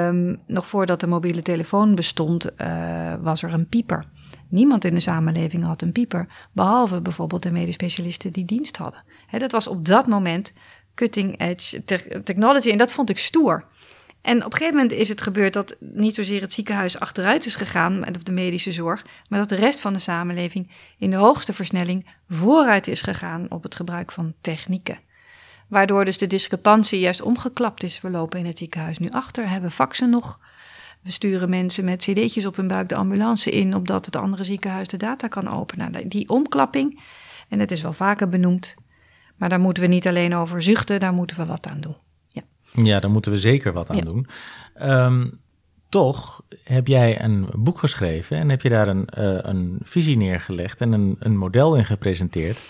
um, 0.09 0.41
nog 0.57 0.67
voordat 0.67 1.01
de 1.01 1.07
mobiele 1.07 1.43
telefoon 1.43 1.95
bestond, 1.95 2.51
uh, 2.61 3.15
was 3.21 3.43
er 3.43 3.53
een 3.53 3.69
pieper. 3.69 4.05
Niemand 4.49 4.85
in 4.85 4.95
de 4.95 5.01
samenleving 5.01 5.65
had 5.65 5.83
een 5.83 5.93
pieper, 5.93 6.27
behalve 6.53 7.01
bijvoorbeeld 7.01 7.43
de 7.43 7.51
medisch 7.51 7.75
specialisten 7.75 8.33
die 8.33 8.45
dienst 8.45 8.77
hadden. 8.77 9.03
Dat 9.39 9.53
was 9.53 9.67
op 9.67 9.85
dat 9.85 10.07
moment 10.07 10.53
cutting 10.95 11.41
edge 11.41 11.85
technology 12.23 12.71
en 12.71 12.79
dat 12.79 12.93
vond 12.93 13.11
ik 13.11 13.19
stoer. 13.19 13.65
En 14.27 14.37
op 14.37 14.53
een 14.53 14.59
gegeven 14.59 14.75
moment 14.75 14.93
is 14.93 15.09
het 15.09 15.21
gebeurd 15.21 15.53
dat 15.53 15.77
niet 15.81 16.15
zozeer 16.15 16.41
het 16.41 16.53
ziekenhuis 16.53 16.99
achteruit 16.99 17.47
is 17.47 17.57
gegaan, 17.57 18.09
of 18.09 18.23
de 18.23 18.33
medische 18.33 18.73
zorg, 18.73 19.05
maar 19.29 19.39
dat 19.39 19.49
de 19.49 19.55
rest 19.55 19.81
van 19.81 19.93
de 19.93 19.99
samenleving 19.99 20.71
in 20.99 21.11
de 21.11 21.17
hoogste 21.17 21.53
versnelling 21.53 22.07
vooruit 22.29 22.87
is 22.87 23.03
gegaan 23.03 23.47
op 23.49 23.63
het 23.63 23.75
gebruik 23.75 24.13
van 24.13 24.35
technieken. 24.41 24.99
Waardoor 25.69 26.05
dus 26.05 26.19
de 26.19 26.27
discrepantie 26.27 27.01
juist 27.01 27.23
omgeklapt 27.23 27.83
is. 27.83 28.01
We 28.01 28.11
lopen 28.11 28.39
in 28.39 28.47
het 28.47 28.59
ziekenhuis 28.59 28.99
nu 28.99 29.09
achter, 29.09 29.49
hebben 29.49 29.71
faxen 29.71 30.11
nog. 30.11 30.41
We 31.03 31.11
sturen 31.11 31.51
mensen 31.51 31.85
met 31.85 32.03
cd'tjes 32.03 32.47
op 32.47 32.57
hun 32.57 32.69
buik 32.69 32.89
de 32.89 32.95
ambulance 32.95 33.51
in, 33.51 33.75
opdat 33.75 34.07
het 34.07 34.17
andere 34.17 34.45
ziekenhuis 34.45 34.89
de 34.89 34.97
data 34.97 35.29
kan 35.29 35.49
openen. 35.49 35.91
Nou, 35.91 36.09
die 36.09 36.29
omklapping, 36.29 37.03
en 37.49 37.59
het 37.59 37.71
is 37.71 37.83
wel 37.83 37.93
vaker 37.93 38.29
benoemd, 38.29 38.75
maar 39.37 39.49
daar 39.49 39.61
moeten 39.61 39.83
we 39.83 39.89
niet 39.89 40.09
alleen 40.09 40.35
over 40.35 40.63
zuchten, 40.63 41.01
daar 41.01 41.15
moeten 41.15 41.37
we 41.37 41.47
wat 41.47 41.67
aan 41.67 41.81
doen. 41.81 42.06
Ja, 42.77 43.01
daar 43.01 43.11
moeten 43.11 43.33
we 43.33 43.39
zeker 43.39 43.73
wat 43.73 43.91
aan 43.91 43.97
ja. 43.97 44.03
doen. 44.03 44.27
Um, 44.83 45.41
toch 45.89 46.43
heb 46.65 46.87
jij 46.87 47.23
een 47.23 47.49
boek 47.53 47.79
geschreven 47.79 48.37
en 48.37 48.49
heb 48.49 48.63
je 48.63 48.69
daar 48.69 48.89
een, 48.89 49.09
uh, 49.19 49.39
een 49.41 49.79
visie 49.83 50.17
neergelegd 50.17 50.81
en 50.81 50.93
een, 50.93 51.17
een 51.19 51.37
model 51.37 51.77
in 51.77 51.85
gepresenteerd. 51.85 52.63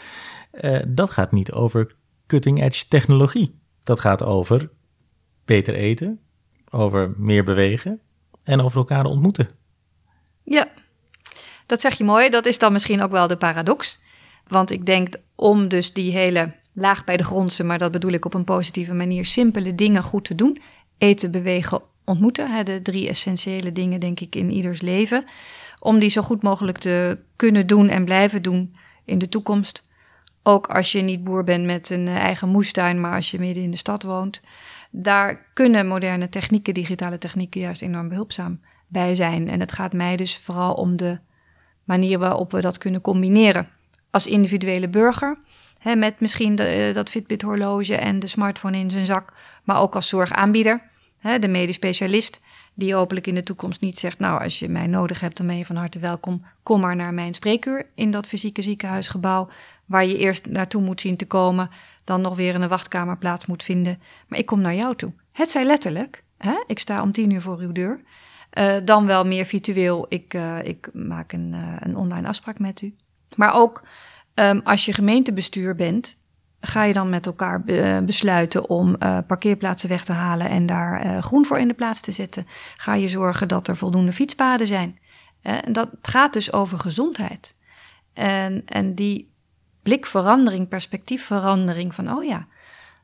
Uh, 0.61 0.79
dat 0.87 1.11
gaat 1.11 1.33
niet 1.33 1.53
over 1.53 1.95
cutting-edge 2.27 2.89
technologie. 2.89 3.59
Dat 3.85 4.01
gaat 4.01 4.23
over 4.23 4.71
beter 5.45 5.75
eten, 5.75 6.21
over 6.71 7.15
meer 7.17 7.45
bewegen 7.45 8.01
en 8.45 8.61
over 8.61 8.79
elkaar 8.79 9.05
ontmoeten. 9.05 9.49
Ja, 10.43 10.69
dat 11.67 11.81
zeg 11.81 11.99
je 11.99 12.05
mooi. 12.05 12.29
Dat 12.29 12.47
is 12.47 12.59
dan 12.59 12.73
misschien 12.73 13.03
ook 13.03 13.11
wel 13.11 13.27
de 13.27 13.37
paradox. 13.37 14.01
Want 14.47 14.71
ik 14.71 14.87
denk 14.87 15.15
om 15.35 15.69
dus 15.69 15.93
die 15.93 16.13
hele 16.13 16.55
laag 16.77 17.05
bij 17.05 17.17
de 17.17 17.25
grondse, 17.25 17.65
maar 17.65 17.79
dat 17.79 17.93
bedoel 17.93 18.13
ik 18.13 18.25
op 18.25 18.35
een 18.35 18.45
positieve 18.45 18.95
manier, 18.95 19.25
simpele 19.25 19.75
dingen 19.75 20.03
goed 20.03 20.25
te 20.25 20.35
doen. 20.35 20.63
Eten, 20.99 21.31
bewegen, 21.31 21.83
ontmoeten. 22.05 22.51
Hè, 22.51 22.63
de 22.63 22.83
drie 22.83 23.09
essentiële 23.09 23.73
dingen, 23.73 24.01
denk 24.01 24.21
ik, 24.21 24.35
in 24.35 24.51
ieders 24.51 24.81
leven. 24.81 25.25
Om 25.81 25.99
die 25.99 26.09
zo 26.09 26.23
goed 26.23 26.43
mogelijk 26.43 26.79
te 26.79 27.19
kunnen 27.37 27.67
doen 27.67 27.89
en 27.89 28.05
blijven 28.05 28.43
doen 28.43 28.77
in 29.05 29.19
de 29.19 29.29
toekomst. 29.29 29.85
Ook 30.43 30.67
als 30.67 30.93
je 30.93 31.01
niet 31.01 31.25
boer 31.25 31.45
bent 31.45 31.65
met 31.65 31.91
een 31.91 32.09
eigen 32.09 32.49
moestuin, 32.49 33.01
maar 33.01 33.15
als 33.15 33.31
je 33.31 33.39
midden 33.39 33.63
in 33.63 33.71
de 33.71 33.77
stad 33.77 34.03
woont. 34.03 34.41
Daar 34.91 35.51
kunnen 35.55 35.87
moderne 35.87 36.29
technieken, 36.29 36.75
digitale 36.75 37.19
technieken, 37.19 37.61
juist 37.61 37.83
enorm 37.83 38.09
behulpzaam 38.09 38.61
bij 38.87 39.15
zijn. 39.15 39.49
En 39.49 39.61
het 39.61 39.73
gaat 39.73 39.93
mij 39.93 40.17
dus 40.17 40.39
vooral 40.39 40.75
om 40.75 40.97
de 40.97 41.19
manier 41.85 42.19
waarop 42.19 42.53
we 42.53 42.61
dat 42.61 42.79
kunnen 42.79 43.01
combineren. 43.01 43.69
Als 44.11 44.27
individuele 44.27 44.89
burger, 44.89 45.39
met 45.95 46.21
misschien 46.21 46.55
de, 46.55 46.65
eh, 46.65 46.95
dat 46.95 47.11
Fitbit-horloge 47.11 47.97
en 47.97 48.19
de 48.19 48.27
smartphone 48.27 48.79
in 48.79 48.91
zijn 48.91 49.07
zak, 49.07 49.33
maar 49.65 49.81
ook 49.81 49.95
als 49.95 50.09
zorgaanbieder, 50.09 50.83
de 51.41 51.49
medisch 51.49 51.75
specialist, 51.75 52.41
die 52.75 52.95
hopelijk 52.95 53.27
in 53.27 53.35
de 53.35 53.43
toekomst 53.43 53.81
niet 53.81 53.99
zegt: 53.99 54.19
Nou, 54.19 54.43
als 54.43 54.59
je 54.59 54.69
mij 54.69 54.87
nodig 54.87 55.21
hebt, 55.21 55.37
dan 55.37 55.47
ben 55.47 55.59
je 55.59 55.67
van 55.67 55.77
harte 55.77 55.99
welkom. 55.99 56.45
Kom 56.63 56.81
maar 56.81 56.97
naar 56.97 57.15
mijn 57.15 57.35
spreekuur 57.35 57.87
in 57.95 58.11
dat 58.11 58.27
fysieke 58.27 58.63
ziekenhuisgebouw, 58.63 59.49
waar 59.85 60.07
je 60.07 60.19
eerst 60.19 60.47
naartoe 60.47 60.83
moet 60.83 61.01
zien 61.01 61.17
te 61.17 61.27
komen, 61.27 61.71
dan 62.05 62.21
nog 62.21 62.37
weer 62.37 62.55
in 62.55 62.63
een 62.63 62.69
wachtkamer 62.69 63.19
plaats 63.19 63.47
moet 63.47 63.63
vinden. 63.63 64.01
Maar 64.29 64.39
ik 64.39 64.47
kom 64.47 64.61
naar 64.61 64.75
jou 64.75 64.97
toe. 64.97 65.13
Het 65.33 65.51
zij 65.51 65.65
letterlijk? 65.65 66.25
Ik 66.67 66.79
sta 66.79 67.03
om 67.03 67.13
tien 67.13 67.31
uur 67.31 67.43
voor 67.43 67.59
uw 67.59 67.73
deur. 67.73 68.01
Uh, 68.53 68.77
dan 68.85 69.07
wel 69.07 69.27
meer 69.27 69.45
virtueel. 69.45 70.07
Ik, 70.09 70.35
uh, 70.35 70.65
ik 70.65 70.89
maak 70.93 71.33
een, 71.33 71.55
een 71.81 71.97
online 71.97 72.29
afspraak 72.29 72.59
met 72.59 72.83
u. 72.83 72.95
Maar 73.35 73.55
ook 73.55 73.83
um, 74.39 74.61
als 74.65 74.85
je 74.85 74.93
gemeentebestuur 74.93 75.77
bent, 75.77 76.17
ga 76.61 76.85
je 76.85 76.93
dan 76.93 77.09
met 77.09 77.27
elkaar 77.27 77.63
be 77.63 78.03
besluiten 78.07 78.69
om 78.69 78.99
parkeerplaatsen 79.27 79.89
weg 79.89 80.05
te 80.05 80.13
halen 80.13 80.49
en 80.49 80.67
daar 80.67 81.23
groen 81.23 81.45
voor 81.45 81.59
in 81.59 81.69
de 81.69 81.75
plaats 81.75 82.01
te 82.01 82.13
zetten. 82.13 82.47
Ga 82.77 82.95
je 82.95 83.09
zorgen 83.09 83.49
dat 83.49 83.69
er 83.69 83.77
voldoende 83.77 84.13
fietspaden 84.13 84.67
zijn. 84.67 84.99
en 85.43 85.73
dat 85.73 85.89
gaat 86.03 86.33
dus 86.33 86.53
over 86.53 86.79
gezondheid. 86.79 87.55
En, 88.13 88.63
en 88.67 88.95
die 88.95 89.31
blikverandering, 89.83 90.69
perspectiefverandering 90.69 91.95
van, 91.95 92.17
oh 92.17 92.25
ja, 92.25 92.47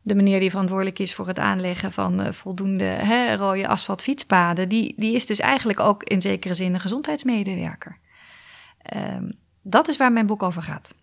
de 0.02 0.14
meneer 0.14 0.40
die 0.40 0.50
verantwoordelijk 0.50 0.98
is 0.98 1.14
voor 1.14 1.26
het 1.26 1.38
aanleggen 1.38 1.92
van 1.92 2.34
voldoende 2.34 2.84
hè, 2.84 3.34
rode 3.34 3.68
asfaltfietspaden, 3.68 4.68
die, 4.68 4.94
die 4.96 5.14
is 5.14 5.26
dus 5.26 5.40
eigenlijk 5.40 5.80
ook 5.80 6.02
in 6.02 6.22
zekere 6.22 6.54
zin 6.54 6.74
een 6.74 6.80
gezondheidsmedewerker. 6.80 7.98
Um, 8.96 9.38
dat 9.62 9.88
is 9.88 9.96
waar 9.96 10.12
mijn 10.12 10.26
boek 10.26 10.42
over 10.42 10.62
gaat. 10.62 10.94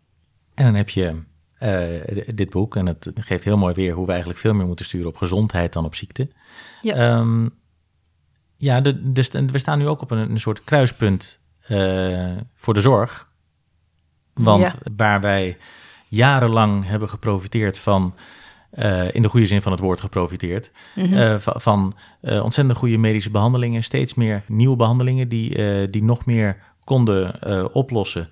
En 0.59 0.65
dan 0.65 0.75
heb 0.75 0.89
je 0.89 1.15
uh, 1.59 2.23
dit 2.35 2.49
boek 2.49 2.75
en 2.75 2.85
het 2.85 3.11
geeft 3.15 3.43
heel 3.43 3.57
mooi 3.57 3.73
weer 3.73 3.93
hoe 3.93 4.05
we 4.05 4.11
eigenlijk 4.11 4.39
veel 4.39 4.53
meer 4.53 4.65
moeten 4.65 4.85
sturen 4.85 5.07
op 5.07 5.17
gezondheid 5.17 5.73
dan 5.73 5.85
op 5.85 5.95
ziekte. 5.95 6.27
Ja, 6.81 7.17
um, 7.17 7.49
ja 8.57 8.81
de, 8.81 9.13
we 9.51 9.57
staan 9.57 9.77
nu 9.77 9.87
ook 9.87 10.01
op 10.01 10.11
een, 10.11 10.17
een 10.17 10.39
soort 10.39 10.63
kruispunt 10.63 11.49
uh, 11.69 12.37
voor 12.55 12.73
de 12.73 12.81
zorg. 12.81 13.27
Want 14.33 14.61
ja. 14.61 14.91
waar 14.95 15.21
wij 15.21 15.57
jarenlang 16.07 16.87
hebben 16.87 17.09
geprofiteerd 17.09 17.79
van 17.79 18.15
uh, 18.73 19.13
in 19.13 19.21
de 19.21 19.29
goede 19.29 19.47
zin 19.47 19.61
van 19.61 19.71
het 19.71 19.81
woord 19.81 20.01
geprofiteerd. 20.01 20.71
Mm 20.95 21.03
-hmm. 21.03 21.13
uh, 21.13 21.35
van 21.39 21.95
uh, 22.21 22.43
ontzettend 22.43 22.77
goede 22.77 22.97
medische 22.97 23.31
behandelingen, 23.31 23.83
steeds 23.83 24.13
meer 24.13 24.43
nieuwe 24.47 24.75
behandelingen 24.75 25.27
die, 25.29 25.89
die 25.89 26.03
nog 26.03 26.25
meer 26.25 26.57
konden 26.83 27.73
oplossen. 27.73 28.29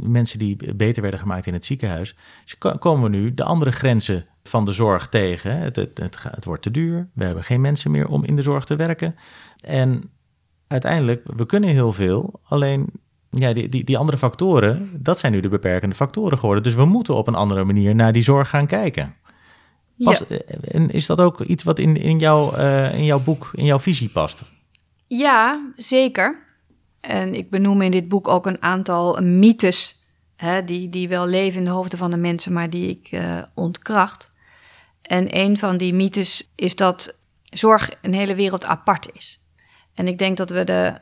Mensen 0.00 0.38
die 0.38 0.74
beter 0.74 1.02
werden 1.02 1.20
gemaakt 1.20 1.46
in 1.46 1.52
het 1.52 1.64
ziekenhuis. 1.64 2.16
Dus 2.44 2.78
komen 2.78 3.10
we 3.10 3.16
nu 3.16 3.34
de 3.34 3.44
andere 3.44 3.72
grenzen 3.72 4.26
van 4.42 4.64
de 4.64 4.72
zorg 4.72 5.08
tegen. 5.08 5.58
Het, 5.58 5.76
het, 5.76 5.98
het, 5.98 6.22
het 6.22 6.44
wordt 6.44 6.62
te 6.62 6.70
duur, 6.70 7.08
we 7.14 7.24
hebben 7.24 7.44
geen 7.44 7.60
mensen 7.60 7.90
meer 7.90 8.08
om 8.08 8.24
in 8.24 8.36
de 8.36 8.42
zorg 8.42 8.64
te 8.64 8.76
werken. 8.76 9.14
En 9.60 10.10
uiteindelijk, 10.66 11.22
we 11.36 11.46
kunnen 11.46 11.70
heel 11.70 11.92
veel, 11.92 12.40
alleen 12.42 12.86
ja, 13.30 13.52
die, 13.52 13.68
die, 13.68 13.84
die 13.84 13.98
andere 13.98 14.18
factoren, 14.18 14.90
dat 15.02 15.18
zijn 15.18 15.32
nu 15.32 15.40
de 15.40 15.48
beperkende 15.48 15.94
factoren 15.94 16.38
geworden. 16.38 16.64
Dus 16.64 16.74
we 16.74 16.84
moeten 16.84 17.14
op 17.14 17.26
een 17.26 17.34
andere 17.34 17.64
manier 17.64 17.94
naar 17.94 18.12
die 18.12 18.22
zorg 18.22 18.48
gaan 18.48 18.66
kijken. 18.66 19.14
Past, 19.98 20.24
ja. 20.28 20.36
Eh, 20.36 20.74
en 20.74 20.90
is 20.90 21.06
dat 21.06 21.20
ook 21.20 21.40
iets 21.40 21.64
wat 21.64 21.78
in, 21.78 21.96
in, 21.96 22.18
jouw, 22.18 22.56
uh, 22.56 22.98
in 22.98 23.04
jouw 23.04 23.20
boek, 23.20 23.50
in 23.54 23.64
jouw 23.64 23.80
visie 23.80 24.08
past? 24.08 24.42
Ja, 25.06 25.72
zeker. 25.76 26.48
En 27.00 27.34
ik 27.34 27.50
benoem 27.50 27.82
in 27.82 27.90
dit 27.90 28.08
boek 28.08 28.28
ook 28.28 28.46
een 28.46 28.62
aantal 28.62 29.20
mythes 29.20 30.00
hè, 30.36 30.64
die, 30.64 30.88
die 30.88 31.08
wel 31.08 31.26
leven 31.26 31.58
in 31.58 31.64
de 31.64 31.70
hoofden 31.70 31.98
van 31.98 32.10
de 32.10 32.16
mensen, 32.16 32.52
maar 32.52 32.70
die 32.70 32.88
ik 32.88 33.12
uh, 33.12 33.38
ontkracht. 33.54 34.30
En 35.02 35.38
een 35.38 35.56
van 35.58 35.76
die 35.76 35.94
mythes 35.94 36.50
is 36.54 36.76
dat 36.76 37.18
zorg 37.44 37.90
een 38.02 38.14
hele 38.14 38.34
wereld 38.34 38.64
apart 38.64 39.08
is. 39.12 39.40
En 39.94 40.08
ik 40.08 40.18
denk 40.18 40.36
dat 40.36 40.50
we 40.50 40.64
de, 40.64 40.94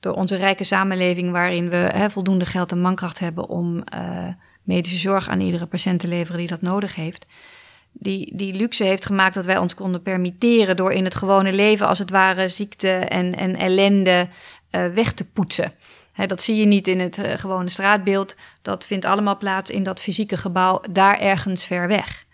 door 0.00 0.12
onze 0.12 0.36
rijke 0.36 0.64
samenleving, 0.64 1.30
waarin 1.30 1.68
we 1.68 1.76
hè, 1.76 2.10
voldoende 2.10 2.46
geld 2.46 2.72
en 2.72 2.80
mankracht 2.80 3.18
hebben 3.18 3.48
om 3.48 3.76
uh, 3.94 4.26
medische 4.62 4.98
zorg 4.98 5.28
aan 5.28 5.40
iedere 5.40 5.66
patiënt 5.66 6.00
te 6.00 6.08
leveren 6.08 6.38
die 6.38 6.48
dat 6.48 6.62
nodig 6.62 6.94
heeft, 6.94 7.26
die, 7.92 8.36
die 8.36 8.54
luxe 8.54 8.84
heeft 8.84 9.04
gemaakt 9.04 9.34
dat 9.34 9.44
wij 9.44 9.58
ons 9.58 9.74
konden 9.74 10.02
permitteren 10.02 10.76
door 10.76 10.92
in 10.92 11.04
het 11.04 11.14
gewone 11.14 11.52
leven 11.52 11.86
als 11.86 11.98
het 11.98 12.10
ware 12.10 12.48
ziekte 12.48 12.90
en, 12.90 13.36
en 13.36 13.56
ellende 13.56 14.28
uh, 14.74 14.86
weg 14.86 15.12
te 15.12 15.24
poetsen. 15.24 15.72
Dat 16.26 16.42
zie 16.42 16.56
je 16.56 16.64
niet 16.64 16.88
in 16.88 17.00
het 17.00 17.18
uh, 17.18 17.32
gewone 17.32 17.68
straatbeeld. 17.68 18.36
Dat 18.62 18.86
vindt 18.86 19.04
allemaal 19.04 19.36
plaats 19.36 19.70
in 19.70 19.82
dat 19.82 20.00
fysieke 20.00 20.36
gebouw, 20.36 20.80
daar 20.90 21.18
ergens 21.18 21.66
ver 21.66 21.88
weg. 21.88 22.24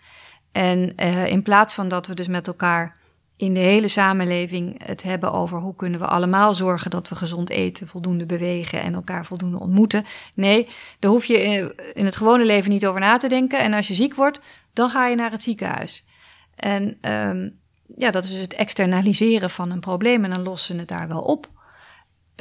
En 0.51 0.93
uh, 0.97 1.27
in 1.27 1.41
plaats 1.41 1.73
van 1.73 1.87
dat 1.87 2.07
we 2.07 2.13
dus 2.13 2.27
met 2.27 2.47
elkaar 2.47 2.99
in 3.35 3.53
de 3.53 3.59
hele 3.59 3.87
samenleving 3.87 4.81
het 4.85 5.03
hebben 5.03 5.31
over 5.31 5.59
hoe 5.59 5.75
kunnen 5.75 5.99
we 5.99 6.05
allemaal 6.05 6.53
zorgen 6.53 6.91
dat 6.91 7.09
we 7.09 7.15
gezond 7.15 7.49
eten, 7.49 7.87
voldoende 7.87 8.25
bewegen 8.25 8.81
en 8.81 8.93
elkaar 8.93 9.25
voldoende 9.25 9.59
ontmoeten. 9.59 10.05
Nee, 10.33 10.69
daar 10.99 11.11
hoef 11.11 11.25
je 11.25 11.73
in 11.93 12.05
het 12.05 12.15
gewone 12.15 12.45
leven 12.45 12.71
niet 12.71 12.85
over 12.85 12.99
na 12.99 13.17
te 13.17 13.27
denken. 13.27 13.59
En 13.59 13.73
als 13.73 13.87
je 13.87 13.93
ziek 13.93 14.15
wordt, 14.15 14.39
dan 14.73 14.89
ga 14.89 15.07
je 15.07 15.15
naar 15.15 15.31
het 15.31 15.43
ziekenhuis. 15.43 16.05
En 16.55 16.97
um, 17.11 17.59
ja, 17.97 18.11
dat 18.11 18.23
is 18.23 18.31
dus 18.31 18.41
het 18.41 18.53
externaliseren 18.53 19.49
van 19.49 19.71
een 19.71 19.79
probleem 19.79 20.23
en 20.23 20.33
dan 20.33 20.43
lossen 20.43 20.73
ze 20.73 20.79
het 20.79 20.89
daar 20.89 21.07
wel 21.07 21.21
op. 21.21 21.49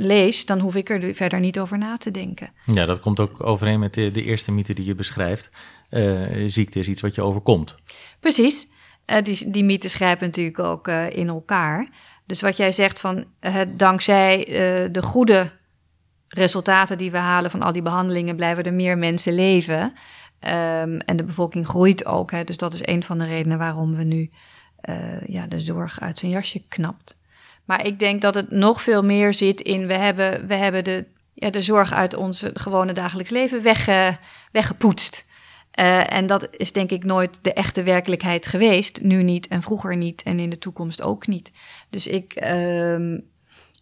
Lees, 0.01 0.47
dan 0.47 0.59
hoef 0.59 0.75
ik 0.75 0.91
er 0.91 1.15
verder 1.15 1.41
niet 1.41 1.61
over 1.61 1.79
na 1.79 1.97
te 1.97 2.11
denken. 2.11 2.53
Ja, 2.67 2.85
dat 2.85 3.01
komt 3.01 3.21
ook 3.21 3.47
overeen 3.47 3.79
met 3.79 3.95
de, 3.95 4.11
de 4.11 4.23
eerste 4.23 4.53
mythe 4.53 4.75
die 4.75 4.85
je 4.85 4.95
beschrijft. 4.95 5.51
Uh, 5.91 6.49
ziekte 6.49 6.79
is 6.79 6.89
iets 6.89 7.01
wat 7.01 7.15
je 7.15 7.23
overkomt. 7.23 7.79
Precies. 8.21 8.69
Uh, 9.07 9.23
die, 9.23 9.51
die 9.51 9.65
mythes 9.65 9.95
grijpen 9.95 10.27
natuurlijk 10.27 10.59
ook 10.59 10.89
uh, 10.89 11.11
in 11.11 11.29
elkaar. 11.29 11.87
Dus 12.27 12.41
wat 12.41 12.57
jij 12.57 12.73
zegt 12.73 13.01
van 13.01 13.25
dankzij 13.77 14.45
de 14.93 15.03
goede 15.03 15.51
resultaten 16.29 16.99
die 16.99 17.11
we 17.11 17.19
halen 17.19 17.51
van 17.51 17.63
al 17.63 17.73
die 17.73 17.83
behandelingen, 17.83 18.37
blijven 18.37 18.65
er 18.65 18.75
meer 18.75 18.99
mensen 18.99 19.35
leven. 19.35 19.83
Um, 19.83 20.99
en 20.99 21.17
de 21.17 21.25
bevolking 21.25 21.69
groeit 21.69 22.07
ook. 22.07 22.31
Hè, 22.31 22.45
dus 22.45 22.57
dat 22.57 22.75
is 22.75 22.87
een 22.87 23.03
van 23.03 23.19
de 23.19 23.25
redenen 23.25 23.59
waarom 23.59 23.95
we 23.95 24.03
nu 24.03 24.31
ja, 25.27 25.47
de 25.47 25.61
zorg 25.61 26.01
uit 26.01 26.19
zijn 26.19 26.31
jasje 26.31 26.63
knapt. 26.69 27.20
Maar 27.71 27.87
ik 27.87 27.99
denk 27.99 28.21
dat 28.21 28.35
het 28.35 28.51
nog 28.51 28.83
veel 28.83 29.05
meer 29.05 29.35
zit 29.35 29.61
in 29.61 29.87
we 29.87 29.95
hebben, 29.95 30.47
we 30.47 30.55
hebben 30.55 30.85
de, 30.85 31.07
ja, 31.35 31.51
de 31.51 31.63
zorg 31.63 31.93
uit 31.93 32.15
ons 32.15 32.45
gewone 32.55 32.93
dagelijks 32.93 33.31
leven 33.31 33.63
wegge, 33.63 34.19
weggepoetst. 34.53 35.27
Uh, 35.75 36.13
en 36.13 36.27
dat 36.27 36.49
is 36.51 36.73
denk 36.73 36.91
ik 36.91 37.05
nooit 37.05 37.39
de 37.43 37.53
echte 37.53 37.83
werkelijkheid 37.83 38.47
geweest. 38.47 39.03
Nu 39.03 39.23
niet 39.23 39.49
en 39.49 39.63
vroeger 39.63 39.97
niet 39.97 40.23
en 40.23 40.41
in 40.41 40.51
de 40.51 40.59
toekomst 40.59 41.03
ook 41.03 41.27
niet. 41.27 41.53
Dus 41.91 42.07
ik 42.07 42.45
uh, 42.45 43.19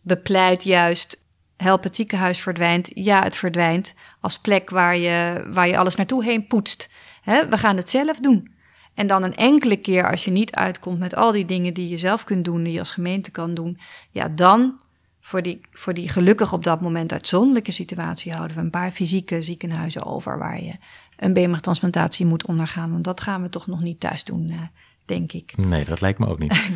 bepleit 0.02 0.64
juist 0.64 1.24
help 1.56 1.82
het 1.82 1.96
ziekenhuis 1.96 2.40
verdwijnt. 2.40 2.90
Ja, 2.94 3.22
het 3.22 3.36
verdwijnt 3.36 3.94
als 4.20 4.38
plek 4.38 4.70
waar 4.70 4.96
je, 4.96 5.46
waar 5.52 5.68
je 5.68 5.78
alles 5.78 5.94
naartoe 5.94 6.24
heen 6.24 6.46
poetst. 6.46 6.88
He, 7.22 7.48
we 7.48 7.58
gaan 7.58 7.76
het 7.76 7.90
zelf 7.90 8.18
doen. 8.18 8.56
En 8.98 9.06
dan 9.06 9.22
een 9.22 9.36
enkele 9.36 9.76
keer 9.76 10.10
als 10.10 10.24
je 10.24 10.30
niet 10.30 10.54
uitkomt 10.54 10.98
met 10.98 11.16
al 11.16 11.32
die 11.32 11.44
dingen 11.44 11.74
die 11.74 11.88
je 11.88 11.96
zelf 11.96 12.24
kunt 12.24 12.44
doen, 12.44 12.62
die 12.62 12.72
je 12.72 12.78
als 12.78 12.90
gemeente 12.90 13.30
kan 13.30 13.54
doen, 13.54 13.78
ja, 14.10 14.28
dan 14.28 14.80
voor 15.20 15.42
die, 15.42 15.60
voor 15.72 15.94
die 15.94 16.08
gelukkig 16.08 16.52
op 16.52 16.64
dat 16.64 16.80
moment 16.80 17.12
uitzonderlijke 17.12 17.72
situatie 17.72 18.32
houden 18.32 18.56
we 18.56 18.62
een 18.62 18.70
paar 18.70 18.90
fysieke 18.90 19.42
ziekenhuizen 19.42 20.04
over 20.04 20.38
waar 20.38 20.62
je 20.62 20.72
een 21.16 21.32
beenmergtransplantatie 21.32 22.26
moet 22.26 22.46
ondergaan. 22.46 22.92
Want 22.92 23.04
dat 23.04 23.20
gaan 23.20 23.42
we 23.42 23.48
toch 23.48 23.66
nog 23.66 23.80
niet 23.80 24.00
thuis 24.00 24.24
doen, 24.24 24.48
uh, 24.48 24.60
denk 25.04 25.32
ik. 25.32 25.56
Nee, 25.56 25.84
dat 25.84 26.00
lijkt 26.00 26.18
me 26.18 26.26
ook 26.26 26.38
niet. 26.38 26.70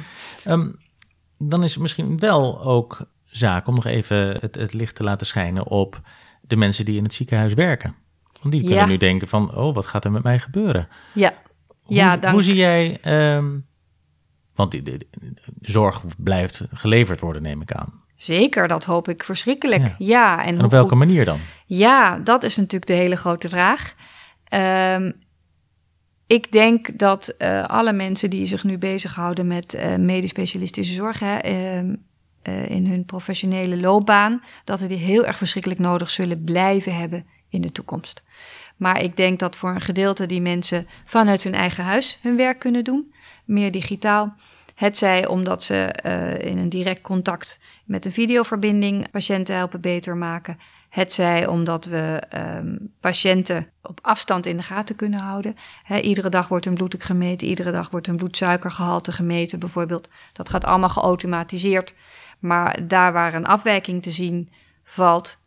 um, 0.47 0.79
dan 1.53 1.63
is 1.63 1.73
het 1.73 1.83
misschien 1.83 2.19
wel 2.19 2.63
ook 2.63 3.07
zaak 3.25 3.67
om 3.67 3.75
nog 3.75 3.87
even 3.87 4.17
het, 4.17 4.55
het, 4.55 4.73
licht 4.73 4.95
te 4.95 5.03
laten 5.03 5.27
schijnen 5.27 5.67
op 5.67 6.01
de 6.41 6.57
mensen 6.57 6.85
die 6.85 6.97
in 6.97 7.05
het 7.05 7.15
ziekenhuis 7.15 7.55
werken. 7.55 7.95
Want 8.41 8.55
die 8.55 8.63
kunnen 8.63 8.79
ja. 8.79 8.87
nu 8.87 8.97
denken 8.97 9.29
van, 9.29 9.55
oh, 9.55 9.75
wat 9.75 9.87
gaat 9.87 10.05
er 10.05 10.13
met 10.13 10.23
mij 10.23 10.39
gebeuren? 10.39 10.89
Ja, 11.13 11.35
ja 11.95 12.17
dank. 12.17 12.35
Hoe 12.35 12.43
zie 12.43 12.55
jij, 12.55 12.99
um, 13.37 13.67
want 14.55 14.71
de, 14.71 14.83
de, 14.83 14.99
de, 14.99 15.33
zorg 15.61 16.03
blijft 16.17 16.65
geleverd 16.73 17.21
worden, 17.21 17.43
neem 17.43 17.61
ik 17.61 17.73
aan. 17.73 18.01
Zeker, 18.17 18.69
dat 18.69 18.85
hoop 18.85 19.09
ik 19.09 19.25
verschrikkelijk. 19.25 19.83
Ja, 19.83 19.95
ja 19.99 20.45
en, 20.45 20.59
en 20.59 20.65
op 20.65 20.71
welke 20.71 20.95
manier 20.95 21.25
dan? 21.25 21.39
Ja, 21.67 22.19
dat 22.19 22.43
is 22.43 22.57
natuurlijk 22.57 22.87
de 22.87 22.97
hele 22.97 23.17
grote 23.17 23.49
vraag. 23.49 23.95
Um, 24.95 25.15
ik 26.27 26.53
denk 26.53 26.99
dat 26.99 27.35
uh, 27.39 27.65
alle 27.65 27.93
mensen 27.93 28.31
die 28.31 28.47
zich 28.47 28.65
nu 28.65 28.79
bezighouden 28.79 29.47
met 29.47 29.75
uh, 29.75 29.97
medisch 29.97 30.31
specialistische 30.31 30.95
zorg, 30.95 31.19
hè, 31.21 31.45
uh, 31.45 31.95
uh, 32.49 32.71
in 32.71 32.87
hun 32.87 33.05
professionele 33.05 33.77
loopbaan, 33.77 34.43
dat 34.65 34.81
we 34.81 34.87
die 34.87 34.99
heel 34.99 35.27
erg 35.27 35.39
verschrikkelijk 35.39 35.81
nodig 35.81 36.11
zullen 36.11 36.45
blijven 36.45 36.97
hebben 36.97 37.27
in 37.49 37.61
de 37.61 37.73
toekomst. 37.73 38.23
Maar 38.83 39.03
ik 39.03 39.17
denk 39.17 39.39
dat 39.39 39.57
voor 39.57 39.71
een 39.71 39.81
gedeelte 39.81 40.27
die 40.27 40.41
mensen 40.41 40.87
vanuit 41.05 41.43
hun 41.43 41.55
eigen 41.55 41.85
huis 41.85 42.19
hun 42.23 42.37
werk 42.37 42.59
kunnen 42.59 42.85
doen, 42.85 43.15
meer 43.45 43.73
digitaal. 43.73 44.35
Het 44.75 44.97
zij 44.97 45.27
omdat 45.27 45.63
ze 45.63 45.95
uh, 46.07 46.51
in 46.51 46.59
een 46.59 46.69
direct 46.69 47.01
contact 47.01 47.59
met 47.85 48.05
een 48.05 48.13
videoverbinding 48.13 49.11
patiënten 49.11 49.55
helpen 49.55 49.81
beter 49.81 50.17
maken. 50.17 50.59
Het 50.89 51.13
zij 51.13 51.47
omdat 51.47 51.85
we 51.85 52.23
um, 52.57 52.93
patiënten 53.01 53.67
op 53.83 53.99
afstand 54.03 54.47
in 54.47 54.57
de 54.57 54.63
gaten 54.63 54.97
kunnen 54.97 55.21
houden. 55.21 55.57
iedere 56.01 56.29
dag 56.29 56.49
wordt 56.49 56.65
hun 56.65 56.75
bloeddruk 56.75 57.03
gemeten, 57.03 57.49
iedere 57.49 57.71
dag 57.71 57.91
wordt 57.91 58.07
hun 58.07 58.17
bloedsuikergehalte 58.17 59.13
gemeten 59.13 59.59
bijvoorbeeld. 59.59 60.09
Dat 60.33 60.49
gaat 60.49 60.65
allemaal 60.65 60.89
geautomatiseerd. 60.89 61.95
Maar 62.39 62.89
daar 62.89 63.13
waar 63.13 63.35
een 63.35 63.47
afwijking 63.47 64.03
te 64.03 64.11
zien 64.11 64.51
valt, 64.85 65.39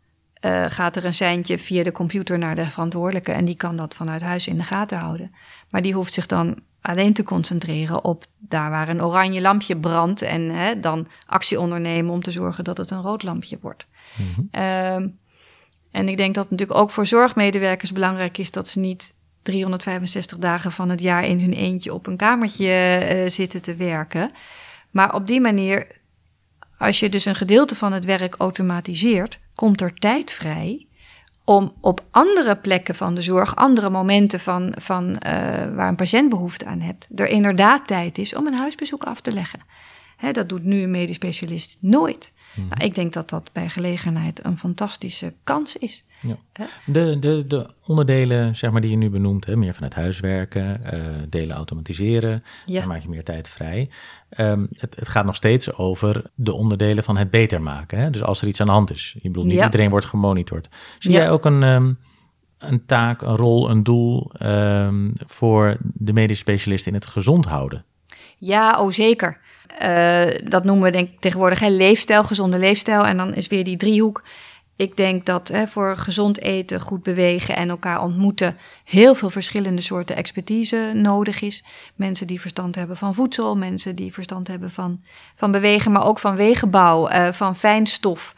uh, 0.44 0.64
gaat 0.68 0.96
er 0.96 1.04
een 1.04 1.14
seintje 1.14 1.58
via 1.58 1.82
de 1.82 1.92
computer 1.92 2.38
naar 2.38 2.54
de 2.54 2.66
verantwoordelijke 2.66 3.32
en 3.32 3.44
die 3.44 3.56
kan 3.56 3.76
dat 3.76 3.94
vanuit 3.94 4.22
huis 4.22 4.48
in 4.48 4.56
de 4.56 4.64
gaten 4.64 4.98
houden. 4.98 5.34
Maar 5.70 5.82
die 5.82 5.94
hoeft 5.94 6.12
zich 6.12 6.26
dan 6.26 6.58
alleen 6.80 7.12
te 7.12 7.22
concentreren 7.22 8.04
op 8.04 8.24
daar 8.38 8.70
waar 8.70 8.88
een 8.88 9.02
oranje 9.02 9.40
lampje 9.40 9.76
brandt 9.76 10.22
en 10.22 10.50
hè, 10.50 10.80
dan 10.80 11.06
actie 11.26 11.60
ondernemen 11.60 12.12
om 12.12 12.22
te 12.22 12.30
zorgen 12.30 12.64
dat 12.64 12.78
het 12.78 12.90
een 12.90 13.02
rood 13.02 13.22
lampje 13.22 13.58
wordt. 13.60 13.86
Mm 14.16 15.18
en 15.90 16.08
ik 16.08 16.16
denk 16.16 16.34
dat 16.34 16.42
het 16.42 16.52
natuurlijk 16.52 16.80
ook 16.80 16.90
voor 16.90 17.06
zorgmedewerkers 17.06 17.92
belangrijk 17.92 18.38
is 18.38 18.50
dat 18.50 18.68
ze 18.68 18.78
niet 18.78 19.14
365 19.42 20.38
dagen 20.38 20.72
van 20.72 20.88
het 20.88 21.00
jaar 21.00 21.24
in 21.24 21.40
hun 21.40 21.52
eentje 21.52 21.94
op 21.94 22.06
een 22.06 22.16
kamertje 22.16 23.00
uh, 23.10 23.28
zitten 23.28 23.62
te 23.62 23.74
werken. 23.74 24.30
Maar 24.90 25.14
op 25.14 25.26
die 25.26 25.40
manier, 25.40 25.86
als 26.78 27.00
je 27.00 27.08
dus 27.08 27.24
een 27.24 27.34
gedeelte 27.34 27.74
van 27.74 27.92
het 27.92 28.04
werk 28.04 28.34
automatiseert, 28.38 29.38
komt 29.54 29.80
er 29.80 29.94
tijd 29.94 30.32
vrij 30.32 30.86
om 31.44 31.72
op 31.80 32.04
andere 32.10 32.56
plekken 32.56 32.94
van 32.94 33.14
de 33.14 33.20
zorg, 33.20 33.56
andere 33.56 33.90
momenten 33.90 34.40
van, 34.40 34.74
van, 34.76 35.08
uh, 35.08 35.20
waar 35.74 35.88
een 35.88 35.96
patiënt 35.96 36.28
behoefte 36.28 36.64
aan 36.64 36.80
hebt, 36.80 37.08
er 37.14 37.28
inderdaad 37.28 37.86
tijd 37.86 38.18
is 38.18 38.34
om 38.34 38.46
een 38.46 38.54
huisbezoek 38.54 39.04
af 39.04 39.20
te 39.20 39.32
leggen. 39.32 39.60
Hè, 40.16 40.32
dat 40.32 40.48
doet 40.48 40.64
nu 40.64 40.82
een 40.82 40.90
medisch 40.90 41.16
specialist 41.16 41.78
nooit. 41.80 42.32
Mhm. 42.54 42.68
Nou, 42.68 42.84
ik 42.84 42.94
denk 42.94 43.12
dat 43.12 43.28
dat 43.28 43.50
bij 43.52 43.68
gelegenheid 43.68 44.44
een 44.44 44.58
fantastische 44.58 45.34
kans 45.44 45.76
is. 45.76 46.04
Ja. 46.20 46.66
De, 46.86 47.18
de, 47.18 47.44
de 47.46 47.66
onderdelen 47.86 48.56
zeg 48.56 48.70
maar, 48.70 48.80
die 48.80 48.90
je 48.90 48.96
nu 48.96 49.10
benoemt, 49.10 49.46
hè, 49.46 49.56
meer 49.56 49.74
van 49.74 49.84
het 49.84 49.94
huiswerken, 49.94 50.80
uh, 50.84 51.00
delen 51.28 51.56
automatiseren, 51.56 52.44
ja. 52.66 52.78
dan 52.78 52.88
maak 52.88 53.00
je 53.00 53.08
meer 53.08 53.24
tijd 53.24 53.48
vrij. 53.48 53.88
Um, 54.38 54.68
het, 54.78 54.96
het, 54.96 55.08
gaat 55.08 55.24
nog 55.24 55.36
steeds 55.36 55.72
over 55.72 56.30
de 56.34 56.52
onderdelen 56.52 57.04
van 57.04 57.16
het 57.16 57.30
beter 57.30 57.62
maken. 57.62 57.98
Hè? 57.98 58.10
Dus 58.10 58.22
als 58.22 58.42
er 58.42 58.48
iets 58.48 58.60
aan 58.60 58.66
de 58.66 58.72
hand 58.72 58.90
is, 58.90 59.16
je 59.22 59.28
bedoelt 59.28 59.46
niet 59.46 59.62
iedereen 59.62 59.90
wordt 59.90 60.06
gemonitord. 60.06 60.68
Zie 60.98 61.12
jij 61.12 61.30
ook 61.30 61.44
een, 61.44 61.62
um, 61.62 61.98
een 62.58 62.86
taak, 62.86 63.22
een 63.22 63.36
rol, 63.36 63.70
een 63.70 63.82
doel 63.82 64.30
um, 64.42 65.12
voor 65.26 65.76
de 65.80 66.12
medisch 66.12 66.38
specialist 66.38 66.86
in 66.86 66.94
het 66.94 67.06
gezond 67.06 67.44
houden? 67.44 67.84
Ja, 68.38 68.80
oh 68.80 68.90
zeker. 68.90 69.40
Uh, 69.82 70.24
dat 70.44 70.64
noemen 70.64 70.84
we 70.84 70.90
denk 70.90 71.10
tegenwoordig 71.20 71.60
hè, 71.60 71.68
leefstijl, 71.68 72.24
gezonde 72.24 72.58
leefstijl. 72.58 73.06
En 73.06 73.16
dan 73.16 73.34
is 73.34 73.46
weer 73.46 73.64
die 73.64 73.76
driehoek. 73.76 74.22
Ik 74.76 74.96
denk 74.96 75.26
dat 75.26 75.48
hè, 75.48 75.66
voor 75.66 75.96
gezond 75.96 76.40
eten, 76.40 76.80
goed 76.80 77.02
bewegen 77.02 77.56
en 77.56 77.68
elkaar 77.68 78.02
ontmoeten 78.02 78.56
heel 78.84 79.14
veel 79.14 79.30
verschillende 79.30 79.82
soorten 79.82 80.16
expertise 80.16 80.90
nodig 80.94 81.40
is. 81.40 81.64
Mensen 81.94 82.26
die 82.26 82.40
verstand 82.40 82.74
hebben 82.74 82.96
van 82.96 83.14
voedsel, 83.14 83.56
mensen 83.56 83.96
die 83.96 84.12
verstand 84.12 84.48
hebben 84.48 84.70
van, 84.70 85.02
van 85.34 85.50
bewegen, 85.50 85.92
maar 85.92 86.04
ook 86.06 86.18
van 86.18 86.36
wegenbouw, 86.36 87.10
uh, 87.10 87.32
van 87.32 87.56
fijnstof. 87.56 88.34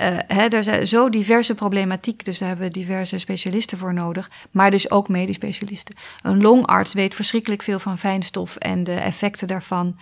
Uh, 0.00 0.16
hè, 0.26 0.46
er 0.46 0.64
zijn 0.64 0.86
zo 0.86 1.08
diverse 1.08 1.54
problematiek, 1.54 2.24
dus 2.24 2.38
daar 2.38 2.48
hebben 2.48 2.66
we 2.66 2.72
diverse 2.72 3.18
specialisten 3.18 3.78
voor 3.78 3.94
nodig, 3.94 4.30
maar 4.50 4.70
dus 4.70 4.90
ook 4.90 5.08
medisch 5.08 5.36
specialisten. 5.36 5.96
Een 6.22 6.42
longarts 6.42 6.92
weet 6.92 7.14
verschrikkelijk 7.14 7.62
veel 7.62 7.78
van 7.78 7.98
fijnstof 7.98 8.56
en 8.56 8.84
de 8.84 8.94
effecten 8.94 9.48
daarvan 9.48 9.96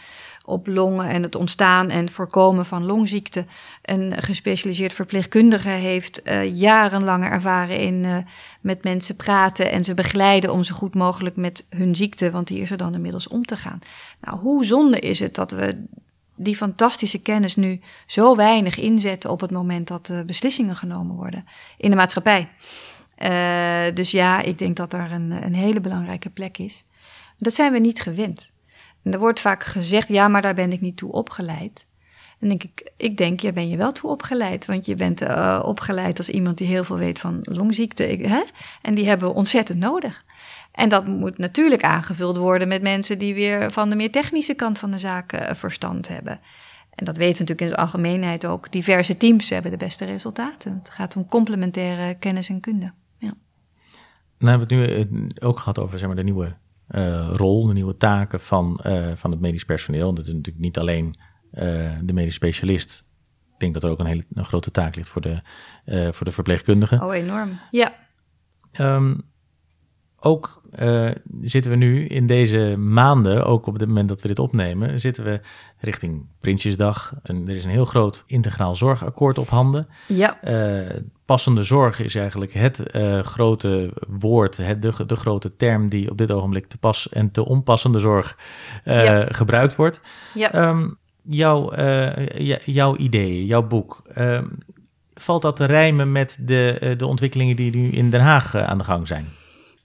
op 0.48 0.66
longen 0.66 1.08
en 1.08 1.22
het 1.22 1.34
ontstaan 1.34 1.90
en 1.90 2.10
voorkomen 2.10 2.66
van 2.66 2.84
longziekten. 2.84 3.48
Een 3.82 4.22
gespecialiseerd 4.22 4.94
verpleegkundige 4.94 5.68
heeft 5.68 6.20
uh, 6.24 6.56
jarenlange 6.58 7.26
ervaren 7.26 7.78
in 7.78 8.04
uh, 8.04 8.16
met 8.60 8.84
mensen 8.84 9.16
praten 9.16 9.70
en 9.70 9.84
ze 9.84 9.94
begeleiden 9.94 10.52
om 10.52 10.64
zo 10.64 10.74
goed 10.74 10.94
mogelijk 10.94 11.36
met 11.36 11.66
hun 11.70 11.94
ziekte, 11.94 12.30
want 12.30 12.46
die 12.46 12.60
is 12.60 12.70
er 12.70 12.76
dan 12.76 12.94
inmiddels 12.94 13.28
om 13.28 13.44
te 13.44 13.56
gaan. 13.56 13.78
Nou, 14.20 14.38
hoe 14.38 14.64
zonde 14.64 14.98
is 14.98 15.20
het 15.20 15.34
dat 15.34 15.50
we 15.50 15.84
die 16.34 16.56
fantastische 16.56 17.22
kennis 17.22 17.56
nu 17.56 17.80
zo 18.06 18.36
weinig 18.36 18.78
inzetten 18.78 19.30
op 19.30 19.40
het 19.40 19.50
moment 19.50 19.88
dat 19.88 20.08
uh, 20.08 20.20
beslissingen 20.20 20.76
genomen 20.76 21.16
worden 21.16 21.44
in 21.76 21.90
de 21.90 21.96
maatschappij. 21.96 22.48
dus 23.94 24.10
ja, 24.10 24.40
ik 24.40 24.58
denk 24.58 24.76
dat 24.76 24.90
daar 24.90 25.12
een, 25.12 25.30
een 25.30 25.54
hele 25.54 25.80
belangrijke 25.80 26.30
plek 26.30 26.58
is. 26.58 26.84
Dat 27.36 27.54
zijn 27.54 27.72
we 27.72 27.78
niet 27.78 28.00
gewend. 28.00 28.52
En 29.08 29.14
er 29.14 29.20
wordt 29.20 29.40
vaak 29.40 29.64
gezegd, 29.64 30.08
ja, 30.08 30.28
maar 30.28 30.42
daar 30.42 30.54
ben 30.54 30.72
ik 30.72 30.80
niet 30.80 30.96
toe 30.96 31.12
opgeleid. 31.12 31.86
En 32.40 32.48
denk 32.48 32.62
ik, 32.62 32.90
ik 32.96 33.16
denk, 33.16 33.40
ja, 33.40 33.52
ben 33.52 33.68
je 33.68 33.76
wel 33.76 33.92
toe 33.92 34.10
opgeleid. 34.10 34.66
Want 34.66 34.86
je 34.86 34.94
bent 34.94 35.22
uh, 35.22 35.62
opgeleid 35.64 36.18
als 36.18 36.28
iemand 36.28 36.58
die 36.58 36.66
heel 36.66 36.84
veel 36.84 36.96
weet 36.96 37.18
van 37.18 37.38
longziekte. 37.42 38.02
Hè? 38.02 38.42
En 38.82 38.94
die 38.94 39.08
hebben 39.08 39.28
we 39.28 39.34
ontzettend 39.34 39.78
nodig. 39.78 40.24
En 40.72 40.88
dat 40.88 41.06
moet 41.06 41.38
natuurlijk 41.38 41.82
aangevuld 41.82 42.36
worden 42.36 42.68
met 42.68 42.82
mensen 42.82 43.18
die 43.18 43.34
weer 43.34 43.72
van 43.72 43.90
de 43.90 43.96
meer 43.96 44.10
technische 44.10 44.54
kant 44.54 44.78
van 44.78 44.90
de 44.90 44.98
zaken 44.98 45.42
uh, 45.42 45.54
verstand 45.54 46.08
hebben. 46.08 46.40
En 46.94 47.04
dat 47.04 47.16
weten 47.16 47.34
we 47.34 47.40
natuurlijk 47.40 47.60
in 47.60 47.76
de 47.76 47.82
algemeenheid 47.82 48.46
ook. 48.46 48.72
Diverse 48.72 49.16
teams 49.16 49.50
hebben 49.50 49.70
de 49.70 49.76
beste 49.76 50.04
resultaten. 50.04 50.78
Het 50.78 50.90
gaat 50.90 51.16
om 51.16 51.26
complementaire 51.26 52.14
kennis 52.14 52.48
en 52.48 52.60
kunde. 52.60 52.92
Ja. 53.18 53.34
Nou 54.38 54.58
hebben 54.58 54.78
het 54.78 55.10
nu 55.10 55.26
eh, 55.38 55.48
ook 55.48 55.58
gehad 55.58 55.78
over 55.78 55.98
zeg 55.98 56.06
maar, 56.06 56.16
de 56.16 56.22
nieuwe 56.24 56.56
rol, 57.32 57.66
de 57.66 57.72
nieuwe 57.72 57.96
taken 57.96 58.40
van, 58.40 58.80
uh, 58.86 59.12
van 59.14 59.30
het 59.30 59.40
medisch 59.40 59.64
personeel. 59.64 60.14
Dat 60.14 60.24
is 60.26 60.32
natuurlijk 60.32 60.64
niet 60.64 60.78
alleen 60.78 61.18
uh, 61.52 61.62
de 62.02 62.12
medisch 62.12 62.34
specialist. 62.34 63.06
Ik 63.52 63.58
denk 63.58 63.74
dat 63.74 63.82
er 63.82 63.90
ook 63.90 63.98
een 63.98 64.06
hele 64.06 64.24
een 64.32 64.44
grote 64.44 64.70
taak 64.70 64.96
ligt 64.96 65.08
voor 65.08 65.20
de, 65.20 65.40
voor 66.12 66.26
de 66.26 66.32
verpleegkundigen. 66.32 67.02
Oh, 67.02 67.14
enorm. 67.14 67.60
Ja. 67.70 67.94
Um, 68.80 69.22
ook 70.20 70.58
uh, 70.78 71.10
zitten 71.40 71.70
we 71.70 71.76
nu 71.76 72.06
in 72.06 72.26
deze 72.26 72.76
maanden, 72.76 73.46
ook 73.46 73.66
op 73.66 73.78
het 73.78 73.88
moment 73.88 74.08
dat 74.08 74.22
we 74.22 74.28
dit 74.28 74.38
opnemen, 74.38 75.00
zitten 75.00 75.24
we 75.24 75.40
richting 75.78 76.26
Prinsjesdag. 76.40 77.14
En 77.22 77.48
er 77.48 77.54
is 77.54 77.64
een 77.64 77.70
heel 77.70 77.84
groot 77.84 78.24
integraal 78.26 78.74
zorgakkoord 78.74 79.38
op 79.38 79.48
handen. 79.48 79.88
Ja. 80.06 80.38
Uh, 80.44 80.86
passende 81.24 81.62
zorg 81.62 82.00
is 82.00 82.14
eigenlijk 82.14 82.52
het 82.52 82.82
uh, 82.94 83.20
grote 83.20 83.92
woord, 84.08 84.56
het, 84.56 84.82
de, 84.82 85.06
de 85.06 85.16
grote 85.16 85.56
term 85.56 85.88
die 85.88 86.10
op 86.10 86.18
dit 86.18 86.30
ogenblik 86.30 86.66
te 86.66 86.78
pas 86.78 87.08
en 87.08 87.30
te 87.30 87.44
onpassende 87.44 87.98
zorg 87.98 88.36
ja. 88.84 89.26
gebruikt 89.28 89.76
wordt. 89.76 90.00
Ja. 90.34 90.68
Um, 90.68 90.96
jouw, 91.22 91.72
jouw 92.64 92.96
ideeën, 92.96 93.46
jouw 93.46 93.66
boek, 93.66 94.02
ehm, 94.14 94.44
valt 95.14 95.42
dat 95.42 95.56
te 95.56 95.64
rijmen 95.64 96.12
met 96.12 96.38
de, 96.40 96.94
de 96.96 97.06
ontwikkelingen 97.06 97.56
die 97.56 97.76
nu 97.76 97.90
in 97.90 98.10
Den 98.10 98.20
Haag 98.20 98.54
aan 98.54 98.78
de 98.78 98.84
gang 98.84 99.06
zijn? 99.06 99.28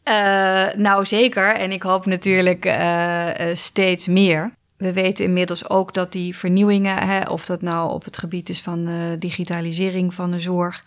Uh, 0.05 0.73
nou, 0.73 1.05
zeker. 1.05 1.55
En 1.55 1.71
ik 1.71 1.83
hoop 1.83 2.05
natuurlijk 2.05 2.65
uh, 2.65 3.29
steeds 3.53 4.07
meer. 4.07 4.53
We 4.77 4.93
weten 4.93 5.25
inmiddels 5.25 5.69
ook 5.69 5.93
dat 5.93 6.11
die 6.11 6.35
vernieuwingen, 6.35 6.97
hè, 6.97 7.21
of 7.21 7.45
dat 7.45 7.61
nou 7.61 7.91
op 7.91 8.03
het 8.03 8.17
gebied 8.17 8.49
is 8.49 8.61
van 8.61 8.89
digitalisering 9.19 10.13
van 10.13 10.31
de 10.31 10.39
zorg 10.39 10.83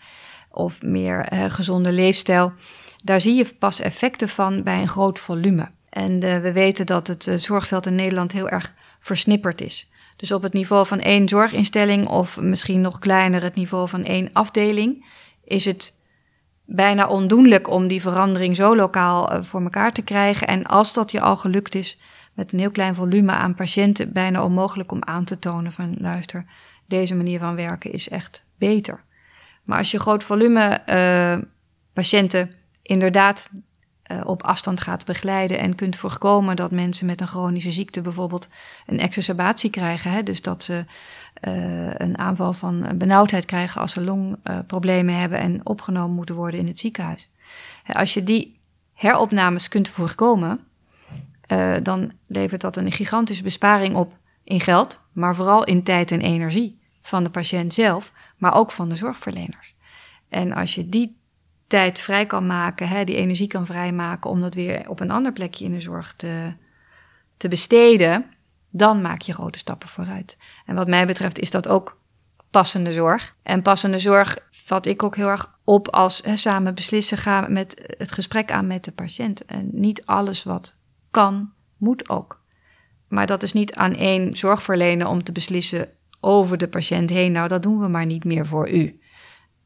of 0.51 0.81
meer 0.81 1.27
gezonde 1.49 1.91
leefstijl, 1.91 2.53
daar 3.03 3.21
zie 3.21 3.35
je 3.35 3.55
pas 3.59 3.79
effecten 3.79 4.29
van 4.29 4.63
bij 4.63 4.81
een 4.81 4.87
groot 4.87 5.19
volume. 5.19 5.69
En 5.89 6.19
we 6.19 6.51
weten 6.51 6.85
dat 6.85 7.07
het 7.07 7.29
zorgveld 7.35 7.85
in 7.85 7.95
Nederland 7.95 8.31
heel 8.31 8.49
erg 8.49 8.73
versnipperd 8.99 9.61
is. 9.61 9.89
Dus 10.15 10.31
op 10.31 10.41
het 10.41 10.53
niveau 10.53 10.85
van 10.85 10.99
één 10.99 11.27
zorginstelling 11.27 12.07
of 12.07 12.39
misschien 12.39 12.81
nog 12.81 12.99
kleiner 12.99 13.43
het 13.43 13.55
niveau 13.55 13.89
van 13.89 14.03
één 14.03 14.29
afdeling 14.33 15.05
is 15.43 15.65
het 15.65 15.96
bijna 16.67 17.07
ondoenlijk 17.07 17.69
om 17.69 17.87
die 17.87 18.01
verandering 18.01 18.55
zo 18.55 18.75
lokaal 18.75 19.33
uh, 19.33 19.43
voor 19.43 19.61
elkaar 19.61 19.93
te 19.93 20.01
krijgen. 20.01 20.47
En 20.47 20.65
als 20.65 20.93
dat 20.93 21.11
je 21.11 21.21
al 21.21 21.37
gelukt 21.37 21.75
is 21.75 21.99
met 22.33 22.53
een 22.53 22.59
heel 22.59 22.71
klein 22.71 22.95
volume 22.95 23.31
aan 23.31 23.55
patiënten, 23.55 24.13
bijna 24.13 24.43
onmogelijk 24.43 24.91
om 24.91 25.03
aan 25.03 25.23
te 25.23 25.39
tonen 25.39 25.71
van 25.71 25.95
luister, 25.99 26.45
deze 26.85 27.15
manier 27.15 27.39
van 27.39 27.55
werken 27.55 27.91
is 27.91 28.09
echt 28.09 28.45
beter. 28.57 29.03
Maar 29.63 29.77
als 29.77 29.91
je 29.91 29.99
groot 29.99 30.23
volume 30.23 30.81
uh, 30.89 31.45
patiënten 31.93 32.51
inderdaad 32.81 33.49
uh, 34.11 34.21
op 34.23 34.43
afstand 34.43 34.81
gaat 34.81 35.05
begeleiden 35.05 35.59
en 35.59 35.75
kunt 35.75 35.95
voorkomen 35.95 36.55
dat 36.55 36.71
mensen 36.71 37.05
met 37.05 37.21
een 37.21 37.27
chronische 37.27 37.71
ziekte 37.71 38.01
bijvoorbeeld 38.01 38.49
een 38.85 38.99
exacerbatie 38.99 39.69
krijgen, 39.69 40.11
hè, 40.11 40.23
dus 40.23 40.41
dat 40.41 40.63
ze 40.63 40.85
uh, 41.47 41.93
een 41.93 42.17
aanval 42.17 42.53
van 42.53 42.97
benauwdheid 42.97 43.45
krijgen 43.45 43.81
als 43.81 43.91
ze 43.91 44.01
longproblemen 44.01 45.19
hebben 45.19 45.39
en 45.39 45.59
opgenomen 45.63 46.15
moeten 46.15 46.35
worden 46.35 46.59
in 46.59 46.67
het 46.67 46.79
ziekenhuis. 46.79 47.29
Als 47.87 48.13
je 48.13 48.23
die 48.23 48.59
heropnames 48.93 49.67
kunt 49.67 49.89
voorkomen, 49.89 50.59
uh, 51.51 51.75
dan 51.83 52.11
levert 52.27 52.61
dat 52.61 52.77
een 52.77 52.91
gigantische 52.91 53.43
besparing 53.43 53.95
op 53.95 54.17
in 54.43 54.59
geld, 54.59 55.01
maar 55.11 55.35
vooral 55.35 55.63
in 55.63 55.83
tijd 55.83 56.11
en 56.11 56.21
energie 56.21 56.79
van 57.01 57.23
de 57.23 57.29
patiënt 57.29 57.73
zelf, 57.73 58.11
maar 58.37 58.55
ook 58.55 58.71
van 58.71 58.89
de 58.89 58.95
zorgverleners. 58.95 59.75
En 60.29 60.53
als 60.53 60.75
je 60.75 60.89
die 60.89 61.17
tijd 61.67 61.99
vrij 61.99 62.25
kan 62.25 62.45
maken, 62.45 62.87
hè, 62.87 63.03
die 63.03 63.15
energie 63.15 63.47
kan 63.47 63.65
vrijmaken 63.65 64.29
om 64.29 64.41
dat 64.41 64.53
weer 64.53 64.89
op 64.89 64.99
een 64.99 65.11
ander 65.11 65.33
plekje 65.33 65.65
in 65.65 65.71
de 65.71 65.79
zorg 65.79 66.13
te, 66.15 66.53
te 67.37 67.47
besteden, 67.47 68.25
dan 68.69 69.01
maak 69.01 69.21
je 69.21 69.33
grote 69.33 69.59
stappen 69.59 69.89
vooruit. 69.89 70.37
En 70.65 70.75
wat 70.75 70.87
mij 70.87 71.07
betreft 71.07 71.39
is 71.39 71.51
dat 71.51 71.67
ook 71.67 71.99
passende 72.51 72.91
zorg. 72.91 73.35
En 73.43 73.61
passende 73.61 73.99
zorg 73.99 74.37
vat 74.49 74.85
ik 74.85 75.03
ook 75.03 75.15
heel 75.15 75.27
erg 75.27 75.59
op 75.63 75.89
als 75.89 76.23
samen 76.33 76.75
beslissen, 76.75 77.17
ga 77.17 77.47
met 77.49 77.95
het 77.97 78.11
gesprek 78.11 78.51
aan 78.51 78.67
met 78.67 78.83
de 78.83 78.91
patiënt. 78.91 79.45
En 79.45 79.69
niet 79.71 80.05
alles 80.05 80.43
wat 80.43 80.75
kan, 81.11 81.51
moet 81.77 82.09
ook. 82.09 82.41
Maar 83.07 83.25
dat 83.25 83.43
is 83.43 83.53
niet 83.53 83.73
aan 83.73 83.95
één 83.95 84.33
zorgverlener 84.33 85.07
om 85.07 85.23
te 85.23 85.31
beslissen 85.31 85.89
over 86.19 86.57
de 86.57 86.67
patiënt 86.67 87.09
heen. 87.09 87.31
Nou, 87.31 87.47
dat 87.47 87.63
doen 87.63 87.79
we 87.79 87.87
maar 87.87 88.05
niet 88.05 88.23
meer 88.23 88.47
voor 88.47 88.69
u. 88.69 88.99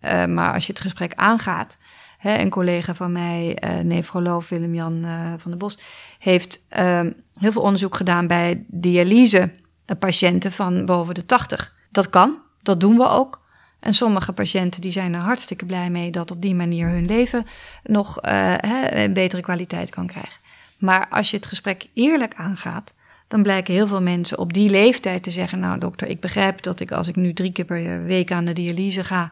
Uh, 0.02 0.26
maar 0.26 0.54
als 0.54 0.66
je 0.66 0.72
het 0.72 0.82
gesprek 0.82 1.14
aangaat. 1.16 1.78
Hè, 2.18 2.40
een 2.40 2.50
collega 2.50 2.96
van 2.96 3.12
mij, 3.12 3.64
uh, 3.64 3.80
nefroloog 3.80 4.50
Willem-Jan 4.50 5.06
uh, 5.06 5.34
van 5.38 5.52
der 5.52 5.60
Bos, 5.60 5.78
heeft 6.20 6.62
ehm, 6.70 7.12
heel 7.40 7.52
veel 7.52 7.62
onderzoek 7.62 7.96
gedaan 7.96 8.28
bij 8.28 8.64
dialysepatiënten 8.68 10.52
van 10.52 10.86
boven 10.86 11.14
de 11.14 11.26
80. 11.26 11.74
Dat 11.90 12.10
kan, 12.10 12.38
dat 12.62 12.80
doen 12.80 12.98
we 12.98 13.08
ook. 13.08 13.42
En 13.80 13.94
sommige 13.94 14.34
patiënten 14.34 14.82
die 14.82 14.92
zijn 14.92 15.14
er 15.14 15.22
hartstikke 15.22 15.66
blij 15.66 15.90
mee 15.90 16.12
dat 16.12 16.32
op 16.32 16.42
die 16.42 16.56
manier 16.56 16.88
hun 16.88 17.06
leven 17.06 17.46
nog 17.84 18.18
een 18.22 19.14
betere 19.14 19.42
kwaliteit 19.42 19.90
kan 19.90 20.08
krijgen. 20.08 20.40
Maar 20.78 21.08
als 21.10 21.32
je 21.32 21.38
het 21.38 21.46
gesprek 21.46 21.88
eerlijk 21.94 22.34
aangaat, 22.36 22.94
dan 23.32 23.44
blijken 23.44 23.74
heel 23.74 23.88
veel 23.88 24.02
mensen 24.02 24.38
op 24.38 24.54
die 24.54 24.70
leeftijd 24.70 25.24
te 25.24 25.32
zeggen: 25.32 25.60
Nou, 25.60 25.80
dokter, 25.80 26.08
ik 26.08 26.20
begrijp 26.20 26.62
dat 26.62 26.80
ik 26.80 26.92
als 26.92 27.08
ik 27.08 27.16
nu 27.16 27.34
drie 27.34 27.52
keer 27.52 27.66
per 27.66 28.04
week 28.04 28.32
aan 28.32 28.46
de 28.46 28.54
dialyse 28.54 29.04
ga, 29.04 29.32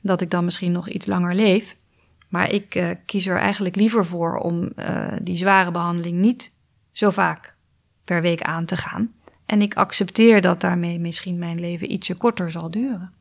dat 0.00 0.20
ik 0.20 0.30
dan 0.30 0.44
misschien 0.44 0.72
nog 0.72 0.88
iets 0.88 1.06
langer 1.06 1.34
leef. 1.34 1.76
Maar 2.28 2.52
ik 2.52 2.74
uh, 2.74 2.90
kies 3.06 3.26
er 3.26 3.38
eigenlijk 3.38 3.76
liever 3.76 4.06
voor 4.06 4.36
om 4.36 4.72
uh, 4.76 5.12
die 5.22 5.36
zware 5.36 5.70
behandeling 5.70 6.18
niet 6.18 6.52
zo 6.92 7.10
vaak 7.10 7.54
per 8.04 8.22
week 8.22 8.42
aan 8.42 8.64
te 8.64 8.76
gaan. 8.76 9.12
En 9.46 9.62
ik 9.62 9.74
accepteer 9.74 10.40
dat 10.40 10.60
daarmee 10.60 10.98
misschien 10.98 11.38
mijn 11.38 11.60
leven 11.60 11.92
ietsje 11.92 12.14
korter 12.14 12.50
zal 12.50 12.70
duren. 12.70 13.12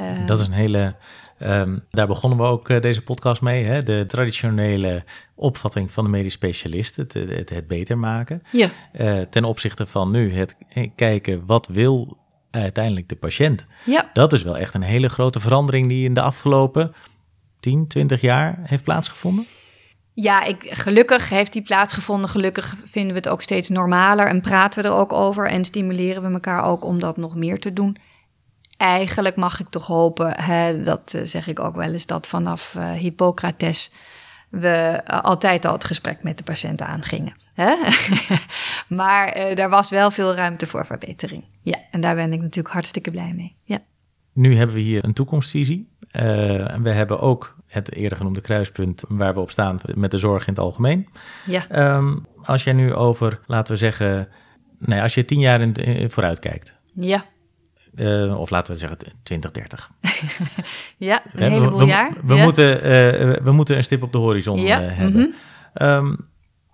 Uh, 0.00 0.26
dat 0.26 0.40
is 0.40 0.46
een 0.46 0.52
hele 0.52 0.96
Um, 1.42 1.84
daar 1.90 2.06
begonnen 2.06 2.38
we 2.38 2.44
ook 2.44 2.82
deze 2.82 3.02
podcast 3.02 3.42
mee. 3.42 3.64
Hè? 3.64 3.82
De 3.82 4.04
traditionele 4.06 5.04
opvatting 5.34 5.90
van 5.90 6.04
de 6.04 6.10
medisch 6.10 6.32
specialist, 6.32 6.96
het, 6.96 7.12
het, 7.12 7.50
het 7.50 7.66
beter 7.66 7.98
maken. 7.98 8.42
Ja. 8.52 8.70
Ten 9.30 9.44
opzichte 9.44 9.86
van 9.86 10.10
nu 10.10 10.32
het 10.32 10.56
kijken 10.94 11.46
wat 11.46 11.66
wil 11.66 12.16
uiteindelijk 12.62 13.08
de 13.08 13.16
patiënt. 13.16 13.66
Ja. 13.84 14.10
Dat 14.12 14.32
is 14.32 14.42
wel 14.42 14.56
echt 14.56 14.74
een 14.74 14.82
hele 14.82 15.08
grote 15.08 15.40
verandering 15.40 15.88
die 15.88 16.04
in 16.04 16.14
de 16.14 16.20
afgelopen 16.20 16.94
10, 17.60 17.86
20 17.86 18.20
jaar 18.20 18.58
heeft 18.62 18.84
plaatsgevonden. 18.84 19.46
Ja, 20.12 20.44
ik, 20.44 20.66
gelukkig 20.70 21.28
heeft 21.28 21.52
die 21.52 21.62
plaatsgevonden. 21.62 22.30
Gelukkig 22.30 22.74
vinden 22.84 23.10
we 23.10 23.18
het 23.18 23.28
ook 23.28 23.42
steeds 23.42 23.68
normaler 23.68 24.26
en 24.26 24.40
praten 24.40 24.82
we 24.82 24.88
er 24.88 24.94
ook 24.94 25.12
over 25.12 25.48
en 25.48 25.64
stimuleren 25.64 26.22
we 26.22 26.32
elkaar 26.32 26.64
ook 26.64 26.84
om 26.84 26.98
dat 26.98 27.16
nog 27.16 27.34
meer 27.34 27.60
te 27.60 27.72
doen 27.72 27.96
eigenlijk 28.76 29.36
mag 29.36 29.60
ik 29.60 29.68
toch 29.68 29.86
hopen, 29.86 30.40
hè, 30.40 30.82
dat 30.82 31.12
uh, 31.16 31.22
zeg 31.24 31.46
ik 31.46 31.60
ook 31.60 31.74
wel 31.74 31.92
eens, 31.92 32.06
dat 32.06 32.26
vanaf 32.26 32.74
uh, 32.78 32.92
Hippocrates 32.92 33.92
we 34.48 35.02
uh, 35.10 35.20
altijd 35.20 35.64
al 35.64 35.72
het 35.72 35.84
gesprek 35.84 36.22
met 36.22 36.38
de 36.38 36.44
patiënt 36.44 36.82
aangingen. 36.82 37.36
Hè? 37.56 37.74
maar 38.98 39.54
daar 39.54 39.68
was 39.68 39.88
wel 39.88 40.10
veel 40.10 40.34
ruimte 40.34 40.66
voor 40.66 40.86
verbetering. 40.86 41.44
Ja, 41.62 41.78
en 41.90 42.00
daar 42.00 42.14
ben 42.14 42.32
ik 42.32 42.40
natuurlijk 42.40 42.74
hartstikke 42.74 43.10
blij 43.10 43.32
mee. 43.36 43.56
Ja. 43.62 43.78
Nu 44.32 44.56
hebben 44.56 44.76
we 44.76 44.82
hier 44.82 45.04
een 45.04 45.12
toekomstvisie. 45.12 45.88
en 46.10 46.82
we 46.82 46.90
hebben 46.90 47.20
ook 47.20 47.56
het 47.66 47.94
eerder 47.94 48.18
genoemde 48.18 48.40
kruispunt 48.40 49.02
waar 49.08 49.34
we 49.34 49.40
op 49.40 49.50
staan 49.50 49.80
met 49.94 50.10
de 50.10 50.18
zorg 50.18 50.46
in 50.46 50.52
het 50.52 50.62
algemeen. 50.62 51.08
Ja. 51.46 51.94
Um, 51.96 52.26
als 52.42 52.64
jij 52.64 52.72
nu 52.72 52.94
over, 52.94 53.40
laten 53.46 53.72
we 53.72 53.78
zeggen, 53.78 54.28
nee, 54.78 55.02
als 55.02 55.14
je 55.14 55.24
tien 55.24 55.40
jaar 55.40 55.60
in, 55.60 55.72
in 55.72 56.10
vooruit 56.10 56.38
kijkt. 56.38 56.76
Ja. 56.94 57.24
Uh, 57.94 58.40
of 58.40 58.50
laten 58.50 58.72
we 58.72 58.78
zeggen 58.78 58.98
2030. 59.22 59.90
ja, 60.96 61.22
een 61.32 61.52
heleboel 61.52 61.78
we, 61.78 61.84
jaar. 61.84 62.12
We, 62.24 62.34
ja. 62.34 62.42
moeten, 62.42 62.76
uh, 62.76 62.82
we 63.44 63.52
moeten 63.52 63.76
een 63.76 63.84
stip 63.84 64.02
op 64.02 64.12
de 64.12 64.18
horizon 64.18 64.60
ja. 64.60 64.82
uh, 64.82 64.96
hebben. 64.96 65.20
Mm 65.20 65.34
-hmm. 65.74 65.88
um, 65.88 66.28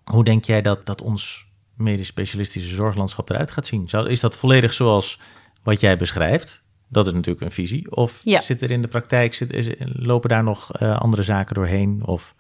hoe 0.04 0.24
denk 0.24 0.44
jij 0.44 0.62
dat, 0.62 0.86
dat 0.86 1.02
ons 1.02 1.46
medisch 1.76 2.06
specialistische 2.06 2.74
zorglandschap 2.74 3.30
eruit 3.30 3.50
gaat 3.50 3.66
zien? 3.66 3.88
Zou, 3.88 4.08
is 4.08 4.20
dat 4.20 4.36
volledig 4.36 4.72
zoals 4.72 5.20
wat 5.62 5.80
jij 5.80 5.96
beschrijft? 5.96 6.62
Dat 6.88 7.06
is 7.06 7.12
natuurlijk 7.12 7.44
een 7.44 7.52
visie. 7.52 7.96
Of 7.96 8.20
ja. 8.24 8.40
zit 8.40 8.62
er 8.62 8.70
in 8.70 8.82
de 8.82 8.88
praktijk, 8.88 9.34
zit, 9.34 9.52
is, 9.52 9.68
lopen 9.78 10.28
daar 10.28 10.44
nog 10.44 10.80
andere 10.80 11.22
zaken 11.22 11.54
doorheen? 11.54 12.02
Of... 12.06 12.34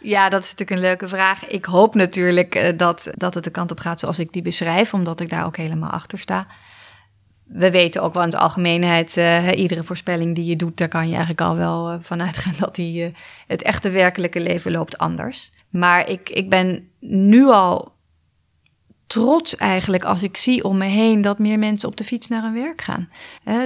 Ja, 0.00 0.28
dat 0.28 0.42
is 0.42 0.50
natuurlijk 0.50 0.78
een 0.78 0.86
leuke 0.86 1.08
vraag. 1.08 1.46
Ik 1.46 1.64
hoop 1.64 1.94
natuurlijk 1.94 2.78
dat, 2.78 3.10
dat 3.14 3.34
het 3.34 3.44
de 3.44 3.50
kant 3.50 3.70
op 3.70 3.80
gaat 3.80 4.00
zoals 4.00 4.18
ik 4.18 4.32
die 4.32 4.42
beschrijf, 4.42 4.94
omdat 4.94 5.20
ik 5.20 5.30
daar 5.30 5.44
ook 5.44 5.56
helemaal 5.56 5.90
achter 5.90 6.18
sta 6.18 6.46
we 7.52 7.70
weten 7.70 8.02
ook 8.02 8.14
wel 8.14 8.22
in 8.22 8.30
de 8.30 8.38
algemeenheid, 8.38 9.16
uh, 9.16 9.48
iedere 9.54 9.84
voorspelling 9.84 10.34
die 10.34 10.44
je 10.44 10.56
doet, 10.56 10.76
daar 10.76 10.88
kan 10.88 11.06
je 11.06 11.10
eigenlijk 11.10 11.40
al 11.40 11.56
wel 11.56 11.92
uh, 11.92 11.98
van 12.00 12.22
uitgaan 12.22 12.54
dat 12.58 12.74
die, 12.74 13.04
uh, 13.04 13.12
het 13.46 13.62
echte 13.62 13.90
werkelijke 13.90 14.40
leven 14.40 14.72
loopt 14.72 14.98
anders. 14.98 15.50
Maar 15.70 16.08
ik, 16.08 16.30
ik 16.30 16.48
ben 16.48 16.88
nu 17.00 17.46
al 17.46 17.92
trots 19.10 19.56
eigenlijk 19.56 20.04
als 20.04 20.22
ik 20.22 20.36
zie 20.36 20.64
om 20.64 20.78
me 20.78 20.84
heen 20.84 21.22
dat 21.22 21.38
meer 21.38 21.58
mensen 21.58 21.88
op 21.88 21.96
de 21.96 22.04
fiets 22.04 22.28
naar 22.28 22.42
hun 22.42 22.54
werk 22.54 22.80
gaan. 22.80 23.08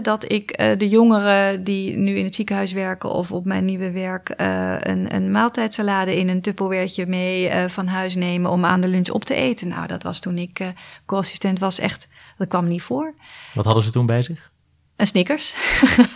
dat 0.02 0.32
ik 0.32 0.58
de 0.78 0.88
jongeren 0.88 1.64
die 1.64 1.96
nu 1.96 2.14
in 2.14 2.24
het 2.24 2.34
ziekenhuis 2.34 2.72
werken 2.72 3.10
of 3.10 3.32
op 3.32 3.44
mijn 3.44 3.64
nieuwe 3.64 3.90
werk 3.90 4.34
een, 4.36 5.14
een 5.14 5.30
maaltijdsalade 5.30 6.16
in 6.16 6.28
een 6.28 6.40
tupperwareetje 6.40 7.06
mee 7.06 7.68
van 7.68 7.86
huis 7.86 8.14
nemen 8.14 8.50
om 8.50 8.64
aan 8.64 8.80
de 8.80 8.88
lunch 8.88 9.08
op 9.08 9.24
te 9.24 9.34
eten. 9.34 9.68
Nou, 9.68 9.86
dat 9.86 10.02
was 10.02 10.20
toen 10.20 10.38
ik 10.38 10.72
co-assistent 11.06 11.58
was 11.58 11.78
echt, 11.78 12.08
dat 12.38 12.48
kwam 12.48 12.68
niet 12.68 12.82
voor. 12.82 13.14
Wat 13.54 13.64
hadden 13.64 13.82
ze 13.82 13.90
toen 13.90 14.06
bij 14.06 14.22
zich? 14.22 14.52
Een 14.96 15.06
Snickers. 15.06 15.54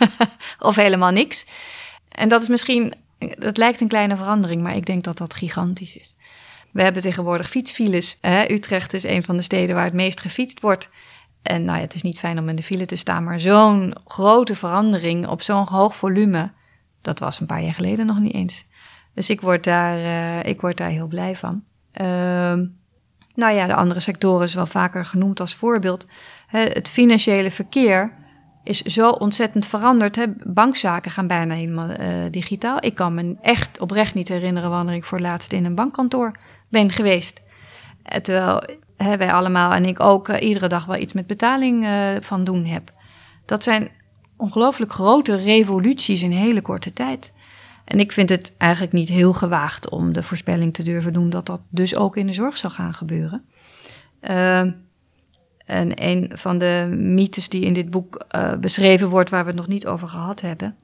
of 0.58 0.76
helemaal 0.76 1.10
niks. 1.10 1.46
En 2.08 2.28
dat 2.28 2.42
is 2.42 2.48
misschien, 2.48 2.94
dat 3.38 3.56
lijkt 3.56 3.80
een 3.80 3.88
kleine 3.88 4.16
verandering, 4.16 4.62
maar 4.62 4.76
ik 4.76 4.86
denk 4.86 5.04
dat 5.04 5.18
dat 5.18 5.34
gigantisch 5.34 5.96
is. 5.96 6.16
We 6.78 6.84
hebben 6.84 7.02
tegenwoordig 7.02 7.48
fietsfiles. 7.48 8.18
Utrecht 8.48 8.92
is 8.92 9.04
een 9.04 9.22
van 9.22 9.36
de 9.36 9.42
steden 9.42 9.74
waar 9.74 9.84
het 9.84 9.94
meest 9.94 10.20
gefietst 10.20 10.60
wordt. 10.60 10.90
En 11.42 11.64
nou 11.64 11.76
ja, 11.76 11.84
het 11.84 11.94
is 11.94 12.02
niet 12.02 12.18
fijn 12.18 12.38
om 12.38 12.48
in 12.48 12.56
de 12.56 12.62
file 12.62 12.86
te 12.86 12.96
staan, 12.96 13.24
maar 13.24 13.40
zo'n 13.40 13.94
grote 14.04 14.54
verandering 14.54 15.26
op 15.26 15.42
zo'n 15.42 15.66
hoog 15.66 15.96
volume, 15.96 16.50
dat 17.02 17.18
was 17.18 17.40
een 17.40 17.46
paar 17.46 17.62
jaar 17.62 17.74
geleden 17.74 18.06
nog 18.06 18.18
niet 18.18 18.34
eens. 18.34 18.66
Dus 19.14 19.30
ik 19.30 19.40
word 19.40 19.64
daar, 19.64 19.98
uh, 19.98 20.44
ik 20.44 20.60
word 20.60 20.76
daar 20.76 20.88
heel 20.88 21.06
blij 21.06 21.36
van. 21.36 21.62
Uh, 22.00 22.06
nou 23.34 23.54
ja, 23.54 23.66
de 23.66 23.74
andere 23.74 24.00
sectoren 24.00 24.46
is 24.46 24.54
wel 24.54 24.66
vaker 24.66 25.04
genoemd 25.04 25.40
als 25.40 25.54
voorbeeld. 25.54 26.06
Het 26.46 26.88
financiële 26.88 27.50
verkeer 27.50 28.12
is 28.64 28.82
zo 28.82 29.10
ontzettend 29.10 29.66
veranderd. 29.66 30.26
Bankzaken 30.54 31.10
gaan 31.10 31.26
bijna 31.26 31.54
helemaal 31.54 31.90
uh, 31.90 32.06
digitaal. 32.30 32.84
Ik 32.84 32.94
kan 32.94 33.14
me 33.14 33.36
echt 33.42 33.80
oprecht 33.80 34.14
niet 34.14 34.28
herinneren 34.28 34.70
wanneer 34.70 34.94
ik 34.94 35.04
voor 35.04 35.20
laatst 35.20 35.52
in 35.52 35.64
een 35.64 35.74
bankkantoor 35.74 36.32
ben 36.68 36.90
geweest. 36.90 37.42
Terwijl 38.22 38.62
hè, 38.96 39.16
wij 39.16 39.32
allemaal 39.32 39.72
en 39.72 39.84
ik 39.84 40.00
ook 40.00 40.28
uh, 40.28 40.40
iedere 40.40 40.66
dag 40.66 40.86
wel 40.86 40.96
iets 40.96 41.12
met 41.12 41.26
betaling 41.26 41.84
uh, 41.84 42.08
van 42.20 42.44
doen 42.44 42.64
heb. 42.64 42.92
Dat 43.44 43.62
zijn 43.62 43.90
ongelooflijk 44.36 44.92
grote 44.92 45.36
revoluties 45.36 46.22
in 46.22 46.30
hele 46.30 46.62
korte 46.62 46.92
tijd. 46.92 47.32
En 47.84 48.00
ik 48.00 48.12
vind 48.12 48.28
het 48.28 48.52
eigenlijk 48.58 48.92
niet 48.92 49.08
heel 49.08 49.32
gewaagd 49.32 49.90
om 49.90 50.12
de 50.12 50.22
voorspelling 50.22 50.74
te 50.74 50.82
durven 50.82 51.12
doen 51.12 51.30
dat 51.30 51.46
dat 51.46 51.60
dus 51.68 51.96
ook 51.96 52.16
in 52.16 52.26
de 52.26 52.32
zorg 52.32 52.56
zal 52.56 52.70
gaan 52.70 52.94
gebeuren. 52.94 53.44
Uh, 54.20 54.58
en 55.66 55.92
een 55.94 56.30
van 56.34 56.58
de 56.58 56.88
mythes 56.90 57.48
die 57.48 57.64
in 57.64 57.72
dit 57.72 57.90
boek 57.90 58.26
beschreven 58.60 59.08
wordt, 59.08 59.30
waar 59.30 59.42
we 59.42 59.48
het 59.50 59.58
nog 59.58 59.68
niet 59.68 59.86
over 59.86 60.08
gehad 60.08 60.40
hebben. 60.40 60.76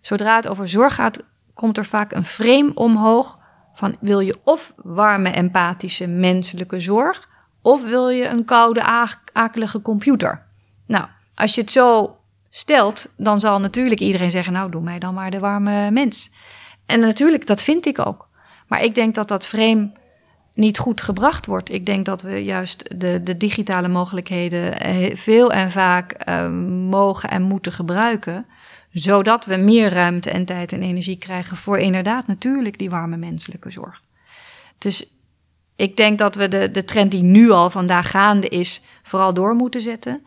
Zodra 0.00 0.36
het 0.36 0.48
over 0.48 0.68
zorg 0.68 0.94
gaat, 0.94 1.24
komt 1.54 1.78
er 1.78 1.84
vaak 1.84 2.12
een 2.12 2.24
frame 2.24 2.70
omhoog 2.74 3.38
van 3.74 3.96
wil 4.00 4.20
je 4.20 4.38
of 4.44 4.74
warme, 4.76 5.30
empathische, 5.30 6.06
menselijke 6.06 6.80
zorg, 6.80 7.28
of 7.62 7.88
wil 7.88 8.08
je 8.08 8.28
een 8.28 8.44
koude, 8.44 9.08
akelige 9.32 9.82
computer. 9.82 10.42
Nou, 10.86 11.06
als 11.34 11.54
je 11.54 11.60
het 11.60 11.70
zo 11.70 12.16
stelt, 12.50 13.08
dan 13.16 13.40
zal 13.40 13.60
natuurlijk 13.60 14.00
iedereen 14.00 14.30
zeggen, 14.30 14.52
nou 14.52 14.70
doe 14.70 14.82
mij 14.82 14.98
dan 14.98 15.14
maar 15.14 15.30
de 15.30 15.38
warme 15.38 15.90
mens. 15.90 16.30
En 16.86 17.00
natuurlijk, 17.00 17.46
dat 17.46 17.62
vind 17.62 17.86
ik 17.86 18.06
ook. 18.06 18.28
Maar 18.68 18.82
ik 18.82 18.94
denk 18.94 19.14
dat 19.14 19.28
dat 19.28 19.46
frame 19.46 19.92
niet 20.54 20.78
goed 20.78 21.00
gebracht 21.00 21.46
wordt. 21.46 21.72
Ik 21.72 21.86
denk 21.86 22.04
dat 22.04 22.22
we 22.22 22.44
juist 22.44 23.00
de, 23.00 23.22
de 23.22 23.36
digitale 23.36 23.88
mogelijkheden 23.88 24.76
veel 25.16 25.52
en 25.52 25.70
vaak 25.70 26.28
uh, 26.28 26.48
mogen 26.88 27.30
en 27.30 27.42
moeten 27.42 27.72
gebruiken. 27.72 28.46
Zodat 28.94 29.44
we 29.44 29.56
meer 29.56 29.92
ruimte 29.92 30.30
en 30.30 30.44
tijd 30.44 30.72
en 30.72 30.82
energie 30.82 31.16
krijgen 31.16 31.56
voor 31.56 31.78
inderdaad 31.78 32.26
natuurlijk 32.26 32.78
die 32.78 32.90
warme 32.90 33.16
menselijke 33.16 33.70
zorg. 33.70 34.02
Dus 34.78 35.10
ik 35.76 35.96
denk 35.96 36.18
dat 36.18 36.34
we 36.34 36.48
de, 36.48 36.70
de 36.70 36.84
trend 36.84 37.10
die 37.10 37.22
nu 37.22 37.50
al 37.50 37.70
vandaag 37.70 38.10
gaande 38.10 38.48
is, 38.48 38.82
vooral 39.02 39.34
door 39.34 39.54
moeten 39.54 39.80
zetten. 39.80 40.26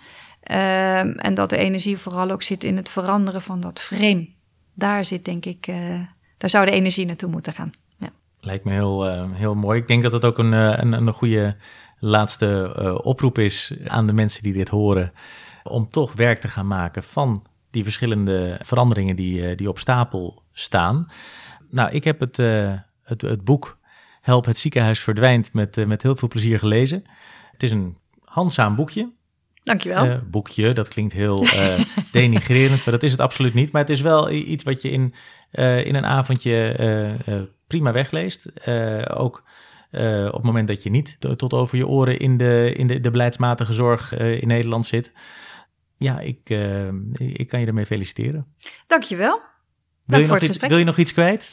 Uh, 0.52 1.26
en 1.26 1.34
dat 1.34 1.50
de 1.50 1.58
energie 1.58 1.98
vooral 1.98 2.32
ook 2.32 2.42
zit 2.42 2.64
in 2.64 2.76
het 2.78 2.90
veranderen 2.90 3.42
van 3.42 3.60
dat 3.60 3.80
frame. 3.80 4.30
Daar 4.74 5.06
zit 5.06 5.26
denk 5.26 5.46
ik, 5.46 5.68
uh, 5.68 6.00
daar 6.38 6.50
zou 6.50 6.66
de 6.66 6.72
energie 6.72 7.06
naartoe 7.06 7.30
moeten 7.30 7.54
gaan. 7.54 7.72
Lijkt 8.40 8.64
me 8.64 8.72
heel, 8.72 9.08
uh, 9.08 9.32
heel 9.34 9.56
mooi. 9.56 9.80
Ik 9.80 9.88
denk 9.88 10.04
dat 10.04 10.12
het 10.12 10.26
ook 10.26 10.38
een, 10.38 10.52
een, 10.52 10.92
een 10.92 11.14
goede 11.14 11.56
laatste 12.00 12.72
oproep 13.04 13.38
is 13.38 13.74
aan 13.88 14.08
de 14.08 14.14
mensen 14.14 14.44
die 14.44 14.54
dit 14.54 14.70
horen. 14.70 15.14
Om 15.64 15.90
toch 15.90 16.14
werk 16.14 16.42
te 16.42 16.48
gaan 16.48 16.68
maken 16.68 17.04
van 17.04 17.46
die 17.78 17.86
verschillende 17.86 18.60
veranderingen 18.62 19.16
die, 19.16 19.42
uh, 19.42 19.58
die 19.58 19.70
op 19.70 19.80
stapel 19.80 20.44
staan. 20.54 21.12
Nou, 21.70 21.92
ik 21.92 22.04
heb 22.04 22.20
het, 22.20 22.38
uh, 22.40 22.74
het, 23.04 23.22
het, 23.22 23.44
boek 23.44 23.78
Help 24.22 24.46
het 24.46 24.58
ziekenhuis 24.58 25.00
verdwijnt 25.00 25.54
met, 25.54 25.78
uh, 25.78 25.86
met 25.86 26.04
heel 26.04 26.16
veel 26.16 26.28
plezier 26.28 26.60
gelezen. 26.60 27.04
Het 27.52 27.64
is 27.64 27.72
een 27.72 27.98
handzaam 28.24 28.76
boekje. 28.76 29.12
Dankjewel. 29.64 30.06
Uh, 30.06 30.16
boekje, 30.30 30.74
dat 30.74 30.88
klinkt 30.88 31.14
heel 31.14 31.46
denigrerend, 32.12 32.86
maar 32.86 32.94
dat 32.94 33.04
is 33.04 33.12
het 33.12 33.20
absoluut 33.20 33.54
niet. 33.54 33.72
Maar 33.72 33.82
het 33.82 33.90
is 33.90 34.02
wel 34.02 34.32
iets 34.32 34.64
wat 34.64 34.82
je 34.82 34.90
in, 34.90 35.14
in 35.86 35.96
een 35.96 36.06
avondje 36.06 37.46
prima 37.68 37.92
wegleest. 37.92 38.48
ook 39.10 39.44
op 40.28 40.34
het 40.34 40.44
moment 40.44 40.68
dat 40.68 40.84
je 40.84 40.90
niet 40.90 41.18
tot 41.38 41.54
over 41.54 41.78
je 41.78 41.88
oren 41.88 42.20
in 42.20 42.38
de, 42.38 42.74
in 42.76 42.88
de, 42.88 43.00
de 43.00 43.12
beleidsmatige 43.12 43.74
zorg 43.74 44.18
in 44.18 44.48
Nederland 44.48 44.86
zit. 44.86 45.12
Ja, 45.98 46.20
ik, 46.20 46.50
ik 47.20 47.48
kan 47.48 47.60
je 47.60 47.66
ermee 47.66 47.86
feliciteren. 47.86 48.54
Dankjewel. 48.88 49.42
Wil 50.06 50.20
je, 50.20 50.28
nog 50.28 50.40
iets, 50.40 50.58
wil 50.58 50.78
je 50.78 50.84
nog 50.84 50.98
iets 50.98 51.14
kwijt? 51.14 51.52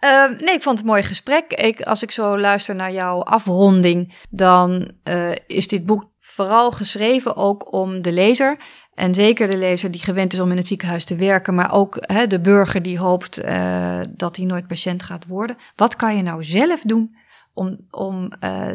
Uh, 0.00 0.28
nee, 0.38 0.54
ik 0.54 0.62
vond 0.62 0.78
het 0.78 0.80
een 0.80 0.92
mooi 0.92 1.02
gesprek. 1.02 1.52
Ik, 1.52 1.80
als 1.80 2.02
ik 2.02 2.10
zo 2.10 2.38
luister 2.38 2.74
naar 2.74 2.92
jouw 2.92 3.22
afronding, 3.22 4.14
dan 4.30 4.92
uh, 5.04 5.32
is 5.46 5.68
dit 5.68 5.86
boek 5.86 6.08
vooral 6.18 6.70
geschreven 6.72 7.36
ook 7.36 7.72
om 7.72 8.02
de 8.02 8.12
lezer. 8.12 8.56
En 8.94 9.14
zeker 9.14 9.50
de 9.50 9.56
lezer 9.56 9.90
die 9.90 10.00
gewend 10.00 10.32
is 10.32 10.40
om 10.40 10.50
in 10.50 10.56
het 10.56 10.66
ziekenhuis 10.66 11.04
te 11.04 11.16
werken, 11.16 11.54
maar 11.54 11.72
ook 11.72 11.96
hè, 12.00 12.26
de 12.26 12.40
burger 12.40 12.82
die 12.82 12.98
hoopt 12.98 13.44
uh, 13.44 14.00
dat 14.10 14.36
hij 14.36 14.44
nooit 14.44 14.66
patiënt 14.66 15.02
gaat 15.02 15.26
worden. 15.26 15.56
Wat 15.76 15.96
kan 15.96 16.16
je 16.16 16.22
nou 16.22 16.44
zelf 16.44 16.82
doen 16.82 17.16
om, 17.52 17.86
om 17.90 18.28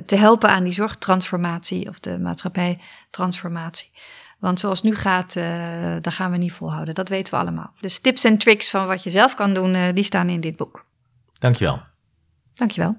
te 0.05 0.15
helpen 0.15 0.49
aan 0.49 0.63
die 0.63 0.73
zorgtransformatie 0.73 1.87
of 1.87 1.99
de 1.99 2.19
maatschappijtransformatie? 2.19 3.91
Want 4.45 4.59
zoals 4.59 4.81
het 4.81 4.91
nu 4.91 4.95
gaat, 4.95 5.35
uh, 5.35 5.45
dat 6.01 6.13
gaan 6.13 6.31
we 6.31 6.37
niet 6.37 6.51
volhouden. 6.51 6.95
Dat 6.95 7.09
weten 7.09 7.33
we 7.33 7.39
allemaal. 7.39 7.71
Dus 7.79 7.99
tips 7.99 8.23
en 8.23 8.37
tricks 8.37 8.69
van 8.69 8.87
wat 8.87 9.03
je 9.03 9.09
zelf 9.09 9.35
kan 9.35 9.53
doen, 9.53 9.75
uh, 9.75 9.83
die 9.93 10.03
staan 10.03 10.29
in 10.29 10.39
dit 10.39 10.57
boek. 10.57 10.85
Dankjewel. 11.39 11.81
Dankjewel. 12.53 12.97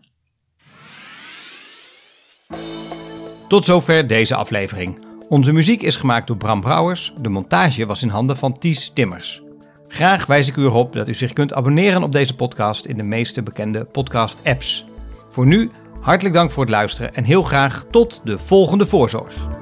Tot 3.48 3.64
zover 3.64 4.06
deze 4.06 4.34
aflevering. 4.34 5.06
Onze 5.28 5.52
muziek 5.52 5.82
is 5.82 5.96
gemaakt 5.96 6.26
door 6.26 6.36
Bram 6.36 6.60
Brouwers. 6.60 7.12
De 7.20 7.28
montage 7.28 7.86
was 7.86 8.02
in 8.02 8.08
handen 8.08 8.36
van 8.36 8.58
Ties 8.58 8.90
Timmers. 8.90 9.42
Graag 9.88 10.26
wijs 10.26 10.48
ik 10.48 10.56
u 10.56 10.62
erop 10.62 10.92
dat 10.92 11.08
u 11.08 11.14
zich 11.14 11.32
kunt 11.32 11.52
abonneren 11.52 12.02
op 12.02 12.12
deze 12.12 12.34
podcast 12.34 12.84
in 12.84 12.96
de 12.96 13.02
meeste 13.02 13.42
bekende 13.42 13.84
podcast-apps. 13.84 14.84
Voor 15.30 15.46
nu, 15.46 15.70
hartelijk 16.00 16.34
dank 16.34 16.50
voor 16.50 16.62
het 16.62 16.72
luisteren 16.72 17.14
en 17.14 17.24
heel 17.24 17.42
graag 17.42 17.84
tot 17.90 18.20
de 18.24 18.38
volgende 18.38 18.86
voorzorg. 18.86 19.55